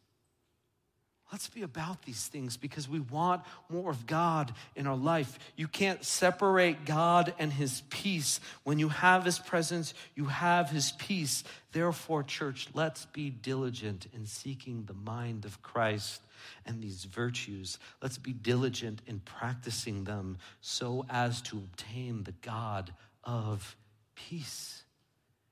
Let's 1.31 1.49
be 1.49 1.63
about 1.63 2.03
these 2.03 2.27
things 2.27 2.57
because 2.57 2.89
we 2.89 3.01
want 3.01 3.43
more 3.69 3.91
of 3.91 4.07
God 4.07 4.55
in 4.75 4.87
our 4.87 4.97
life. 4.97 5.39
You 5.57 5.69
can't 5.69 6.03
separate 6.03 6.87
God 6.87 7.35
and 7.39 7.53
His 7.53 7.83
peace. 7.91 8.41
When 8.65 8.79
you 8.79 8.89
have 8.89 9.27
His 9.27 9.39
presence, 9.39 9.93
you 10.15 10.25
have 10.25 10.71
His 10.71 10.93
peace. 10.93 11.45
Therefore, 11.73 12.23
church, 12.23 12.69
let's 12.73 13.05
be 13.07 13.29
diligent 13.29 14.07
in 14.15 14.25
seeking 14.25 14.85
the 14.87 14.95
mind 14.95 15.45
of 15.45 15.61
Christ 15.61 16.23
and 16.65 16.83
these 16.83 17.05
virtues. 17.05 17.79
Let's 18.03 18.17
be 18.17 18.33
diligent 18.33 19.03
in 19.07 19.21
practicing 19.21 20.05
them 20.05 20.39
so 20.63 21.05
as 21.11 21.43
to 21.43 21.59
obtain 21.59 22.23
the 22.23 22.35
God 22.41 22.91
of 23.23 23.77
peace. 24.15 24.83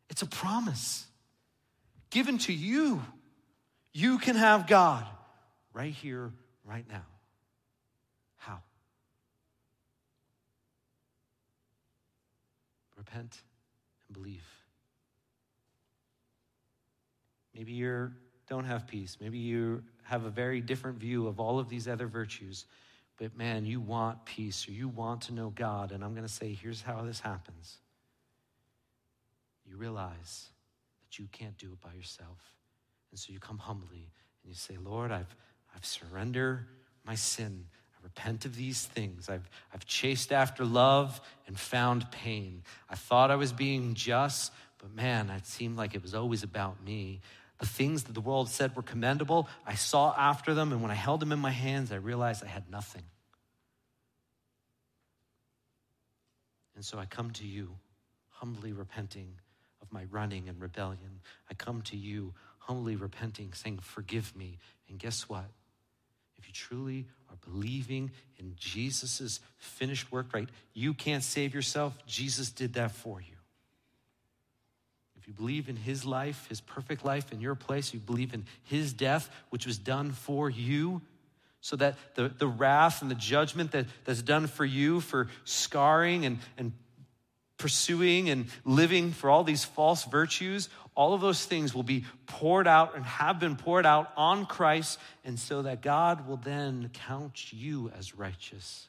It's 0.08 0.22
a 0.22 0.26
promise 0.26 1.06
given 2.08 2.38
to 2.38 2.52
you. 2.54 3.02
You 3.98 4.18
can 4.18 4.36
have 4.36 4.66
God 4.66 5.06
right 5.72 5.90
here, 5.90 6.30
right 6.66 6.84
now. 6.86 7.06
How? 8.36 8.58
Repent 12.98 13.40
and 14.06 14.14
believe. 14.14 14.44
Maybe 17.54 17.72
you 17.72 18.12
don't 18.50 18.66
have 18.66 18.86
peace. 18.86 19.16
Maybe 19.18 19.38
you 19.38 19.82
have 20.02 20.26
a 20.26 20.30
very 20.30 20.60
different 20.60 20.98
view 20.98 21.26
of 21.26 21.40
all 21.40 21.58
of 21.58 21.70
these 21.70 21.88
other 21.88 22.06
virtues. 22.06 22.66
But 23.16 23.34
man, 23.34 23.64
you 23.64 23.80
want 23.80 24.26
peace 24.26 24.68
or 24.68 24.72
you 24.72 24.88
want 24.88 25.22
to 25.22 25.32
know 25.32 25.48
God. 25.54 25.92
And 25.92 26.04
I'm 26.04 26.12
going 26.12 26.26
to 26.26 26.30
say, 26.30 26.52
here's 26.52 26.82
how 26.82 27.00
this 27.00 27.20
happens. 27.20 27.78
You 29.64 29.78
realize 29.78 30.50
that 31.00 31.18
you 31.18 31.28
can't 31.32 31.56
do 31.56 31.72
it 31.72 31.80
by 31.80 31.94
yourself. 31.94 32.55
And 33.10 33.18
so 33.18 33.32
you 33.32 33.40
come 33.40 33.58
humbly 33.58 34.10
and 34.42 34.48
you 34.48 34.54
say, 34.54 34.76
Lord, 34.76 35.10
I've, 35.12 35.34
I've 35.74 35.84
surrendered 35.84 36.66
my 37.04 37.14
sin. 37.14 37.66
I 37.94 38.02
repent 38.02 38.44
of 38.44 38.56
these 38.56 38.84
things. 38.84 39.28
I've, 39.28 39.48
I've 39.72 39.86
chased 39.86 40.32
after 40.32 40.64
love 40.64 41.20
and 41.46 41.58
found 41.58 42.10
pain. 42.10 42.62
I 42.90 42.94
thought 42.94 43.30
I 43.30 43.36
was 43.36 43.52
being 43.52 43.94
just, 43.94 44.52
but 44.78 44.94
man, 44.94 45.30
it 45.30 45.46
seemed 45.46 45.76
like 45.76 45.94
it 45.94 46.02
was 46.02 46.14
always 46.14 46.42
about 46.42 46.82
me. 46.84 47.20
The 47.58 47.66
things 47.66 48.04
that 48.04 48.12
the 48.12 48.20
world 48.20 48.50
said 48.50 48.76
were 48.76 48.82
commendable, 48.82 49.48
I 49.66 49.76
saw 49.76 50.14
after 50.16 50.52
them, 50.52 50.72
and 50.72 50.82
when 50.82 50.90
I 50.90 50.94
held 50.94 51.20
them 51.20 51.32
in 51.32 51.38
my 51.38 51.50
hands, 51.50 51.90
I 51.90 51.96
realized 51.96 52.44
I 52.44 52.48
had 52.48 52.70
nothing. 52.70 53.04
And 56.74 56.84
so 56.84 56.98
I 56.98 57.06
come 57.06 57.30
to 57.32 57.46
you, 57.46 57.70
humbly 58.28 58.72
repenting 58.72 59.32
of 59.80 59.90
my 59.90 60.04
running 60.10 60.50
and 60.50 60.60
rebellion. 60.60 61.20
I 61.50 61.54
come 61.54 61.80
to 61.82 61.96
you, 61.96 62.34
humbly 62.66 62.96
repenting, 62.96 63.52
saying, 63.52 63.78
Forgive 63.78 64.36
me. 64.36 64.58
And 64.88 64.98
guess 64.98 65.28
what? 65.28 65.46
if 66.38 66.46
you 66.46 66.52
truly 66.52 67.06
are 67.30 67.36
believing 67.50 68.10
in 68.38 68.54
Jesus' 68.56 69.40
finished 69.56 70.12
work, 70.12 70.26
right? 70.32 70.48
You 70.74 70.94
can't 70.94 71.22
save 71.22 71.54
yourself. 71.54 71.96
Jesus 72.06 72.50
did 72.50 72.74
that 72.74 72.92
for 72.92 73.20
you. 73.20 73.36
If 75.18 75.26
you 75.26 75.32
believe 75.32 75.68
in 75.68 75.76
his 75.76 76.04
life, 76.04 76.46
his 76.48 76.60
perfect 76.60 77.04
life 77.04 77.32
in 77.32 77.40
your 77.40 77.54
place, 77.54 77.92
you 77.92 78.00
believe 78.00 78.32
in 78.34 78.44
his 78.64 78.92
death, 78.92 79.28
which 79.50 79.66
was 79.66 79.78
done 79.78 80.12
for 80.12 80.48
you, 80.48 81.00
so 81.60 81.74
that 81.76 81.96
the, 82.14 82.28
the 82.28 82.46
wrath 82.46 83.02
and 83.02 83.10
the 83.10 83.16
judgment 83.16 83.72
that, 83.72 83.86
that's 84.04 84.22
done 84.22 84.46
for 84.46 84.64
you 84.64 85.00
for 85.00 85.28
scarring 85.44 86.24
and, 86.24 86.38
and 86.56 86.72
pursuing 87.56 88.28
and 88.28 88.46
living 88.64 89.10
for 89.10 89.30
all 89.30 89.42
these 89.42 89.64
false 89.64 90.04
virtues, 90.04 90.68
all 90.96 91.12
of 91.12 91.20
those 91.20 91.44
things 91.44 91.74
will 91.74 91.82
be 91.82 92.04
poured 92.26 92.66
out 92.66 92.96
and 92.96 93.04
have 93.04 93.38
been 93.38 93.54
poured 93.54 93.86
out 93.86 94.10
on 94.16 94.46
Christ, 94.46 94.98
and 95.24 95.38
so 95.38 95.62
that 95.62 95.82
God 95.82 96.26
will 96.26 96.38
then 96.38 96.90
count 96.92 97.52
you 97.52 97.92
as 97.96 98.16
righteous. 98.16 98.88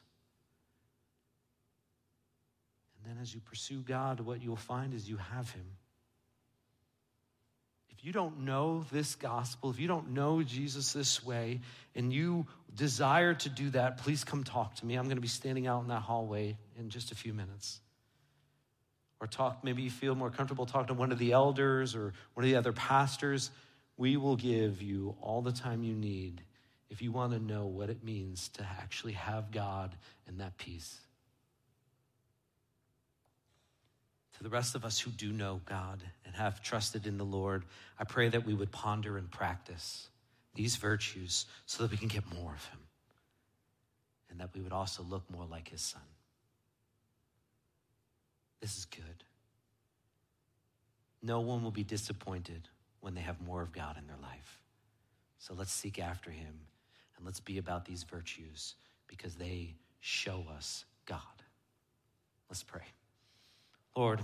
And 2.96 3.14
then 3.14 3.22
as 3.22 3.32
you 3.32 3.40
pursue 3.40 3.82
God, 3.82 4.20
what 4.20 4.42
you'll 4.42 4.56
find 4.56 4.94
is 4.94 5.08
you 5.08 5.18
have 5.18 5.50
Him. 5.50 5.66
If 7.90 8.04
you 8.04 8.12
don't 8.12 8.40
know 8.40 8.86
this 8.90 9.14
gospel, 9.14 9.70
if 9.70 9.78
you 9.78 9.86
don't 9.86 10.12
know 10.12 10.42
Jesus 10.42 10.94
this 10.94 11.22
way, 11.22 11.60
and 11.94 12.10
you 12.10 12.46
desire 12.74 13.34
to 13.34 13.48
do 13.50 13.68
that, 13.70 13.98
please 13.98 14.24
come 14.24 14.44
talk 14.44 14.76
to 14.76 14.86
me. 14.86 14.94
I'm 14.94 15.04
going 15.04 15.16
to 15.16 15.22
be 15.22 15.28
standing 15.28 15.66
out 15.66 15.82
in 15.82 15.88
that 15.88 16.02
hallway 16.02 16.56
in 16.78 16.88
just 16.88 17.12
a 17.12 17.14
few 17.14 17.34
minutes 17.34 17.80
or 19.20 19.26
talk, 19.26 19.64
maybe 19.64 19.82
you 19.82 19.90
feel 19.90 20.14
more 20.14 20.30
comfortable 20.30 20.66
talking 20.66 20.88
to 20.88 20.94
one 20.94 21.12
of 21.12 21.18
the 21.18 21.32
elders 21.32 21.94
or 21.94 22.12
one 22.34 22.44
of 22.44 22.50
the 22.50 22.56
other 22.56 22.72
pastors, 22.72 23.50
we 23.96 24.16
will 24.16 24.36
give 24.36 24.80
you 24.80 25.16
all 25.20 25.42
the 25.42 25.52
time 25.52 25.82
you 25.82 25.94
need 25.94 26.42
if 26.88 27.02
you 27.02 27.12
want 27.12 27.32
to 27.32 27.38
know 27.38 27.66
what 27.66 27.90
it 27.90 28.04
means 28.04 28.48
to 28.48 28.62
actually 28.62 29.12
have 29.12 29.50
God 29.50 29.94
and 30.26 30.40
that 30.40 30.56
peace. 30.56 31.00
To 34.36 34.44
the 34.44 34.50
rest 34.50 34.76
of 34.76 34.84
us 34.84 35.00
who 35.00 35.10
do 35.10 35.32
know 35.32 35.60
God 35.64 36.00
and 36.24 36.34
have 36.36 36.62
trusted 36.62 37.08
in 37.08 37.18
the 37.18 37.24
Lord, 37.24 37.64
I 37.98 38.04
pray 38.04 38.28
that 38.28 38.46
we 38.46 38.54
would 38.54 38.70
ponder 38.70 39.18
and 39.18 39.28
practice 39.28 40.08
these 40.54 40.76
virtues 40.76 41.46
so 41.66 41.82
that 41.82 41.90
we 41.90 41.96
can 41.96 42.08
get 42.08 42.22
more 42.32 42.52
of 42.52 42.64
Him 42.66 42.78
and 44.30 44.40
that 44.40 44.50
we 44.54 44.60
would 44.60 44.72
also 44.72 45.02
look 45.02 45.28
more 45.28 45.44
like 45.44 45.68
His 45.68 45.80
Son. 45.80 46.02
This 48.60 48.76
is 48.76 48.84
good. 48.84 49.24
No 51.22 51.40
one 51.40 51.62
will 51.62 51.70
be 51.70 51.84
disappointed 51.84 52.68
when 53.00 53.14
they 53.14 53.20
have 53.20 53.40
more 53.40 53.62
of 53.62 53.72
God 53.72 53.96
in 53.98 54.06
their 54.06 54.16
life. 54.22 54.58
So 55.38 55.54
let's 55.54 55.72
seek 55.72 55.98
after 55.98 56.30
him 56.30 56.54
and 57.16 57.24
let's 57.26 57.40
be 57.40 57.58
about 57.58 57.84
these 57.84 58.02
virtues 58.02 58.74
because 59.06 59.34
they 59.34 59.74
show 60.00 60.44
us 60.56 60.84
God. 61.06 61.20
Let's 62.48 62.62
pray. 62.62 62.82
Lord, 63.96 64.20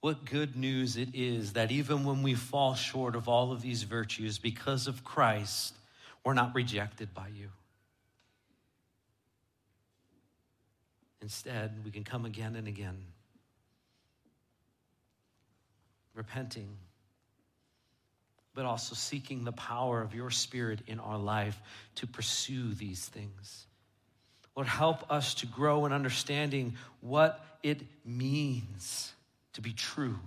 what 0.00 0.24
good 0.24 0.56
news 0.56 0.96
it 0.96 1.08
is 1.14 1.54
that 1.54 1.72
even 1.72 2.04
when 2.04 2.22
we 2.22 2.34
fall 2.34 2.74
short 2.74 3.16
of 3.16 3.28
all 3.28 3.52
of 3.52 3.62
these 3.62 3.82
virtues 3.84 4.38
because 4.38 4.86
of 4.86 5.02
Christ, 5.02 5.74
we're 6.24 6.34
not 6.34 6.54
rejected 6.54 7.14
by 7.14 7.28
you. 7.28 7.48
Instead, 11.24 11.72
we 11.86 11.90
can 11.90 12.04
come 12.04 12.26
again 12.26 12.54
and 12.54 12.68
again, 12.68 12.98
repenting, 16.12 16.68
but 18.54 18.66
also 18.66 18.94
seeking 18.94 19.42
the 19.42 19.52
power 19.52 20.02
of 20.02 20.14
your 20.14 20.30
Spirit 20.30 20.80
in 20.86 21.00
our 21.00 21.16
life 21.16 21.58
to 21.94 22.06
pursue 22.06 22.74
these 22.74 23.06
things. 23.06 23.64
Lord, 24.54 24.68
help 24.68 25.10
us 25.10 25.32
to 25.36 25.46
grow 25.46 25.86
in 25.86 25.94
understanding 25.94 26.74
what 27.00 27.42
it 27.62 27.80
means 28.04 29.10
to 29.54 29.62
be 29.62 29.72
true, 29.72 30.18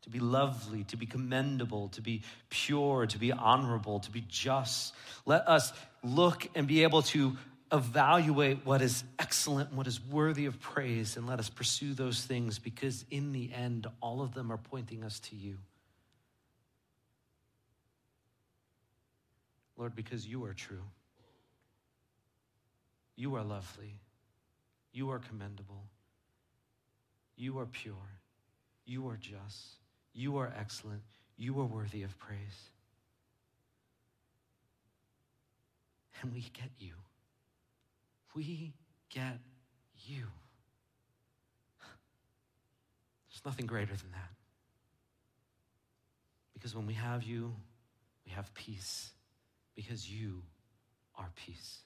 to 0.00 0.08
be 0.08 0.18
lovely, 0.18 0.84
to 0.84 0.96
be 0.96 1.04
commendable, 1.04 1.88
to 1.88 2.00
be 2.00 2.22
pure, 2.48 3.06
to 3.06 3.18
be 3.18 3.32
honorable, 3.32 4.00
to 4.00 4.10
be 4.10 4.24
just. 4.30 4.94
Let 5.26 5.46
us 5.46 5.74
look 6.02 6.48
and 6.54 6.66
be 6.66 6.84
able 6.84 7.02
to 7.02 7.36
evaluate 7.72 8.64
what 8.64 8.82
is 8.82 9.04
excellent 9.18 9.70
and 9.70 9.78
what 9.78 9.86
is 9.86 10.00
worthy 10.00 10.46
of 10.46 10.60
praise, 10.60 11.16
and 11.16 11.26
let 11.26 11.38
us 11.38 11.48
pursue 11.48 11.94
those 11.94 12.24
things 12.24 12.58
because 12.58 13.04
in 13.10 13.32
the 13.32 13.52
end, 13.52 13.86
all 14.00 14.20
of 14.22 14.34
them 14.34 14.50
are 14.50 14.56
pointing 14.56 15.04
us 15.04 15.20
to 15.20 15.36
you. 15.36 15.58
Lord, 19.76 19.94
because 19.94 20.26
you 20.26 20.44
are 20.44 20.54
true, 20.54 20.82
you 23.16 23.34
are 23.36 23.44
lovely, 23.44 24.00
you 24.92 25.10
are 25.10 25.20
commendable, 25.20 25.84
you 27.36 27.58
are 27.58 27.66
pure, 27.66 27.94
you 28.84 29.08
are 29.08 29.16
just, 29.16 29.76
you 30.14 30.38
are 30.38 30.52
excellent, 30.58 31.02
you 31.36 31.60
are 31.60 31.64
worthy 31.64 32.02
of 32.02 32.18
praise. 32.18 32.70
And 36.20 36.32
we 36.32 36.40
get 36.40 36.70
you. 36.80 36.94
We 38.38 38.72
get 39.10 39.40
you. 40.06 40.26
There's 43.28 43.44
nothing 43.44 43.66
greater 43.66 43.96
than 43.96 44.12
that. 44.12 44.30
Because 46.54 46.72
when 46.72 46.86
we 46.86 46.94
have 46.94 47.24
you, 47.24 47.52
we 48.24 48.30
have 48.30 48.54
peace. 48.54 49.10
Because 49.74 50.08
you 50.08 50.44
are 51.16 51.28
peace. 51.34 51.78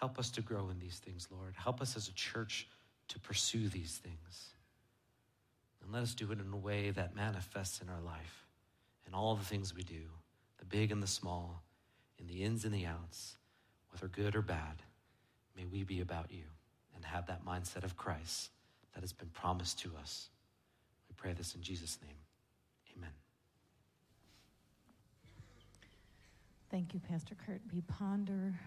Help 0.00 0.18
us 0.18 0.30
to 0.30 0.40
grow 0.40 0.70
in 0.70 0.78
these 0.78 0.96
things, 1.04 1.28
Lord. 1.30 1.54
Help 1.54 1.82
us 1.82 1.94
as 1.94 2.08
a 2.08 2.14
church 2.14 2.66
to 3.08 3.20
pursue 3.20 3.68
these 3.68 4.00
things. 4.02 4.54
And 5.82 5.92
let 5.92 6.02
us 6.02 6.14
do 6.14 6.32
it 6.32 6.38
in 6.40 6.50
a 6.50 6.56
way 6.56 6.92
that 6.92 7.14
manifests 7.14 7.82
in 7.82 7.90
our 7.90 8.00
life, 8.00 8.46
in 9.06 9.12
all 9.12 9.34
the 9.34 9.44
things 9.44 9.74
we 9.74 9.82
do, 9.82 10.06
the 10.58 10.64
big 10.64 10.92
and 10.92 11.02
the 11.02 11.06
small, 11.06 11.62
in 12.18 12.26
the 12.26 12.42
ins 12.42 12.64
and 12.64 12.72
the 12.72 12.86
outs 12.86 13.34
whether 13.90 14.08
good 14.08 14.36
or 14.36 14.42
bad, 14.42 14.82
may 15.56 15.64
we 15.64 15.82
be 15.82 16.00
about 16.00 16.30
you 16.30 16.44
and 16.94 17.04
have 17.04 17.26
that 17.26 17.44
mindset 17.44 17.84
of 17.84 17.96
Christ 17.96 18.50
that 18.94 19.00
has 19.00 19.12
been 19.12 19.28
promised 19.28 19.78
to 19.80 19.92
us. 20.00 20.28
We 21.08 21.14
pray 21.16 21.32
this 21.32 21.54
in 21.54 21.62
Jesus' 21.62 21.98
name. 22.02 22.16
Amen. 22.96 23.10
Thank 26.70 26.94
you, 26.94 27.00
Pastor 27.00 27.34
Kurt. 27.46 27.60
We 27.72 27.80
ponder 27.82 28.58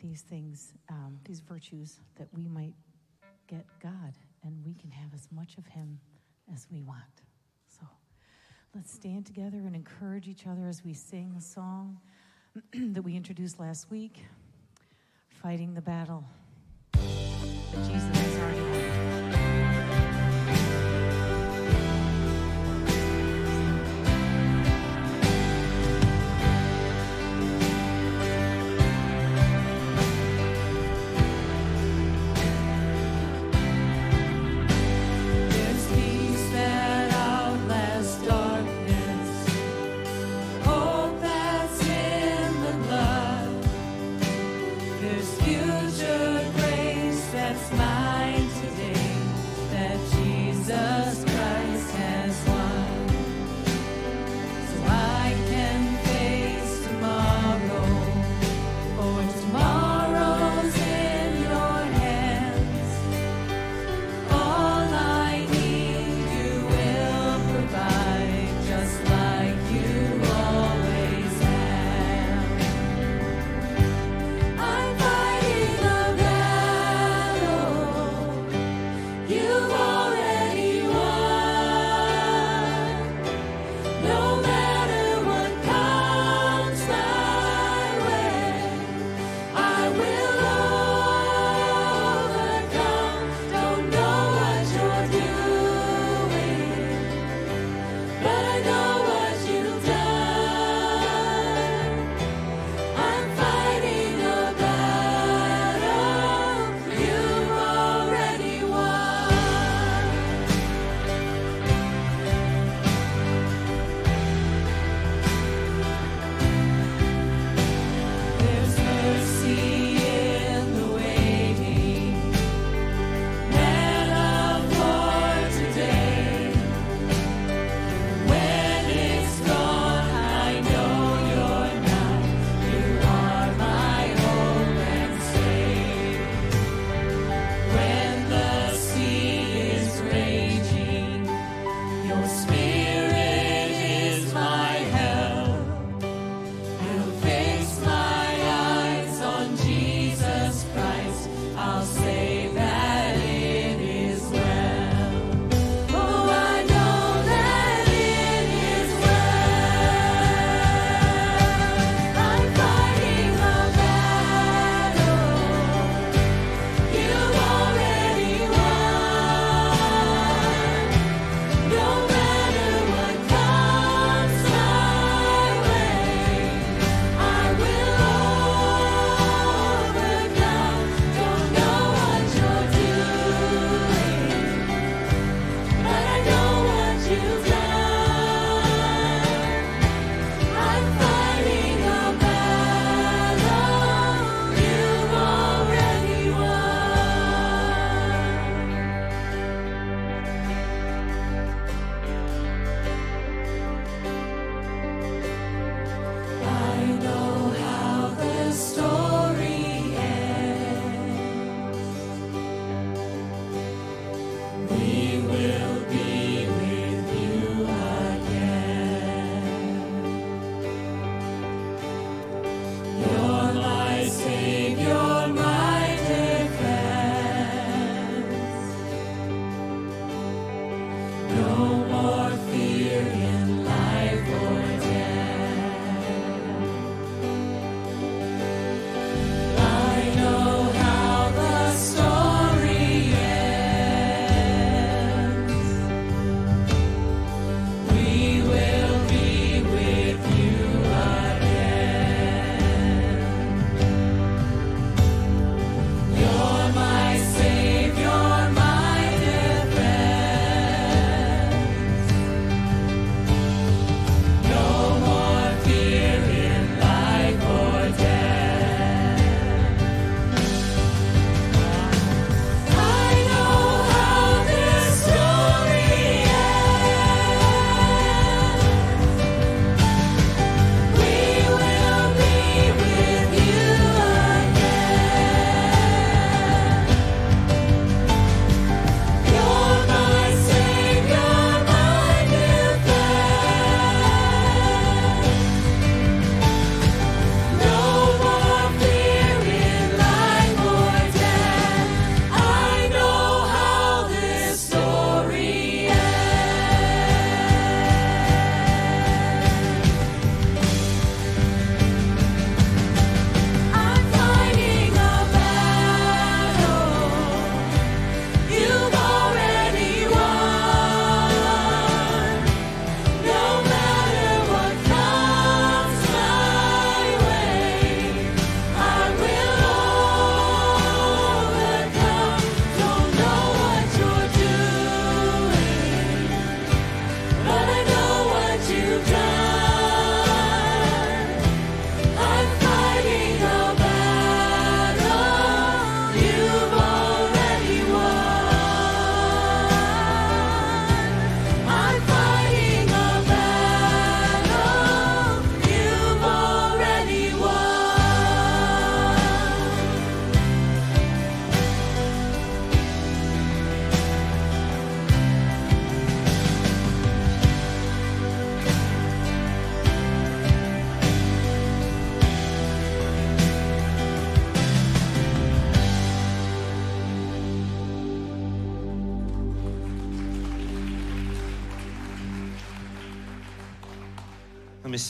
these 0.00 0.22
things, 0.22 0.72
um, 0.88 1.18
these 1.24 1.40
virtues, 1.40 2.00
that 2.16 2.28
we 2.32 2.46
might 2.46 2.74
get 3.48 3.66
God 3.82 4.14
and 4.44 4.64
we 4.64 4.74
can 4.74 4.90
have 4.90 5.12
as 5.14 5.28
much 5.32 5.58
of 5.58 5.66
Him 5.66 5.98
as 6.52 6.66
we 6.70 6.80
want. 6.82 7.22
So 7.68 7.86
let's 8.74 8.92
stand 8.92 9.26
together 9.26 9.58
and 9.58 9.74
encourage 9.74 10.28
each 10.28 10.46
other 10.46 10.68
as 10.68 10.84
we 10.84 10.94
sing 10.94 11.34
a 11.36 11.40
song 11.40 11.98
that 12.72 13.02
we 13.02 13.16
introduced 13.16 13.60
last 13.60 13.90
week 13.90 14.24
Fighting 15.28 15.74
the 15.74 15.80
Battle 15.80 16.24
Jesus 16.92 18.38
already 18.38 18.60
won. 18.60 18.89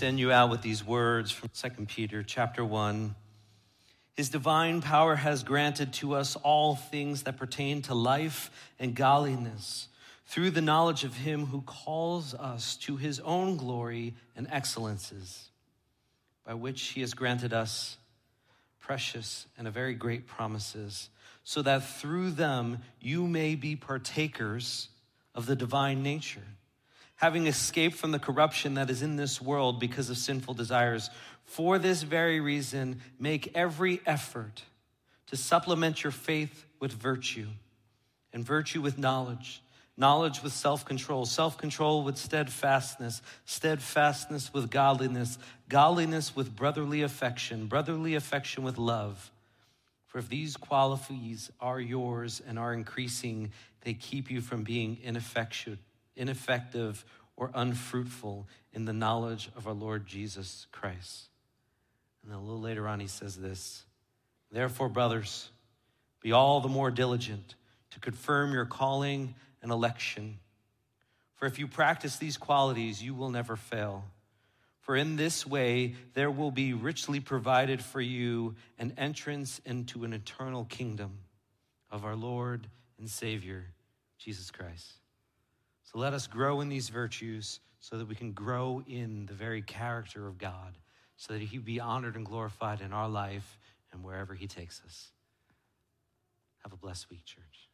Send 0.01 0.19
you 0.19 0.33
out 0.33 0.49
with 0.49 0.63
these 0.63 0.83
words 0.83 1.31
from 1.31 1.51
2 1.51 1.85
Peter 1.85 2.23
chapter 2.23 2.65
1. 2.65 3.15
His 4.15 4.31
divine 4.31 4.81
power 4.81 5.15
has 5.15 5.43
granted 5.43 5.93
to 5.93 6.15
us 6.15 6.37
all 6.37 6.75
things 6.75 7.25
that 7.25 7.37
pertain 7.37 7.83
to 7.83 7.95
life 7.95 8.51
and 8.79 8.95
godliness 8.95 9.89
through 10.25 10.53
the 10.53 10.63
knowledge 10.63 11.05
of 11.05 11.17
him 11.17 11.45
who 11.45 11.61
calls 11.61 12.33
us 12.33 12.77
to 12.77 12.97
his 12.97 13.21
own 13.21 13.59
glory 13.59 14.15
and 14.35 14.49
excellences, 14.51 15.51
by 16.47 16.55
which 16.55 16.81
he 16.81 17.03
has 17.03 17.13
granted 17.13 17.53
us 17.53 17.99
precious 18.79 19.47
and 19.59 19.69
a 19.69 19.71
very 19.71 19.93
great 19.93 20.27
promises, 20.27 21.11
so 21.45 21.61
that 21.61 21.85
through 21.85 22.31
them 22.31 22.79
you 23.03 23.27
may 23.27 23.55
be 23.55 23.77
partakers 23.77 24.89
of 25.35 25.45
the 25.45 25.57
divine 25.57 26.03
nature 26.03 26.57
having 27.21 27.47
escaped 27.47 27.97
from 27.97 28.13
the 28.13 28.19
corruption 28.19 28.75
that 28.75 28.89
is 28.89 29.03
in 29.03 29.17
this 29.17 29.43
world 29.43 29.79
because 29.79 30.09
of 30.09 30.17
sinful 30.17 30.55
desires. 30.55 31.11
For 31.45 31.79
this 31.79 32.03
very 32.03 32.41
reason, 32.41 33.03
make 33.19 33.55
every 33.55 34.01
effort 34.07 34.63
to 35.27 35.37
supplement 35.37 36.03
your 36.03 36.13
faith 36.13 36.65
with 36.81 36.95
virtue, 36.95 37.49
and 38.33 38.43
virtue 38.43 38.81
with 38.81 38.97
knowledge, 38.97 39.63
knowledge 39.99 40.43
with 40.43 40.55
self 40.55 40.87
control, 40.87 41.27
self 41.27 41.59
control 41.59 42.05
with 42.05 42.17
steadfastness, 42.17 43.21
steadfastness 43.45 44.55
with 44.55 44.71
godliness, 44.71 45.39
godliness 45.69 46.35
with 46.35 46.57
brotherly 46.57 47.03
affection, 47.03 47.67
brotherly 47.67 48.15
affection 48.15 48.65
with 48.65 48.79
love. 48.79 49.31
For 50.07 50.19
if 50.19 50.31
these 50.31 50.57
qualities 50.57 51.51
are 51.61 51.81
yours 51.81 52.41
and 52.49 52.59
are 52.59 52.73
increasing, 52.73 53.53
they 53.83 53.93
keep 53.93 54.31
you 54.31 54.41
from 54.41 54.63
being 54.63 54.97
ineffectual 55.05 55.77
ineffective, 56.21 57.05
or 57.41 57.51
unfruitful 57.55 58.47
in 58.73 58.85
the 58.85 58.93
knowledge 58.93 59.51
of 59.57 59.67
our 59.67 59.73
Lord 59.73 60.07
Jesus 60.07 60.67
Christ. 60.71 61.29
And 62.23 62.31
then 62.31 62.39
a 62.39 62.43
little 62.43 62.61
later 62.61 62.87
on, 62.87 63.01
he 63.01 63.07
says 63.07 63.35
this 63.35 63.85
Therefore, 64.53 64.91
brothers, 64.91 65.51
be 66.21 66.33
all 66.33 66.61
the 66.61 66.69
more 66.69 66.91
diligent 66.91 67.55
to 67.93 68.01
confirm 68.01 68.53
your 68.53 68.67
calling 68.67 69.35
and 69.63 69.73
election. 69.73 70.39
For 71.37 71.47
if 71.47 71.59
you 71.59 71.67
practice 71.67 72.17
these 72.17 72.37
qualities, 72.37 73.03
you 73.03 73.15
will 73.15 73.31
never 73.31 73.57
fail. 73.57 74.05
For 74.81 74.95
in 74.95 75.17
this 75.17 75.47
way, 75.47 75.95
there 76.15 76.31
will 76.31 76.51
be 76.51 76.75
richly 76.75 77.21
provided 77.21 77.83
for 77.83 78.01
you 78.01 78.55
an 78.79 78.93
entrance 78.99 79.61
into 79.65 80.05
an 80.05 80.13
eternal 80.13 80.67
kingdom 80.67 81.21
of 81.91 82.05
our 82.05 82.17
Lord 82.17 82.67
and 82.99 83.09
Savior, 83.09 83.65
Jesus 84.19 84.51
Christ. 84.51 85.00
So 85.91 85.99
let 85.99 86.15
us 86.15 86.29
grow 86.29 86.61
in 86.61 86.69
these 86.69 86.89
virtues 86.89 87.59
so 87.81 87.99
that 87.99 88.07
we 88.07 88.15
can 88.15 88.31
grow 88.31 88.81
in 88.87 89.27
the 89.27 89.35
very 89.35 89.61
character 89.61 90.29
of 90.29 90.39
God, 90.39 90.79
so 91.17 91.33
that 91.33 91.43
He 91.43 91.59
be 91.59 91.81
honored 91.81 92.15
and 92.15 92.25
glorified 92.25 92.81
in 92.81 92.93
our 92.93 93.09
life 93.09 93.59
and 93.91 94.05
wherever 94.05 94.35
He 94.35 94.47
takes 94.47 94.81
us. 94.87 95.11
Have 96.63 96.73
a 96.73 96.77
blessed 96.77 97.11
week, 97.11 97.25
church. 97.25 97.70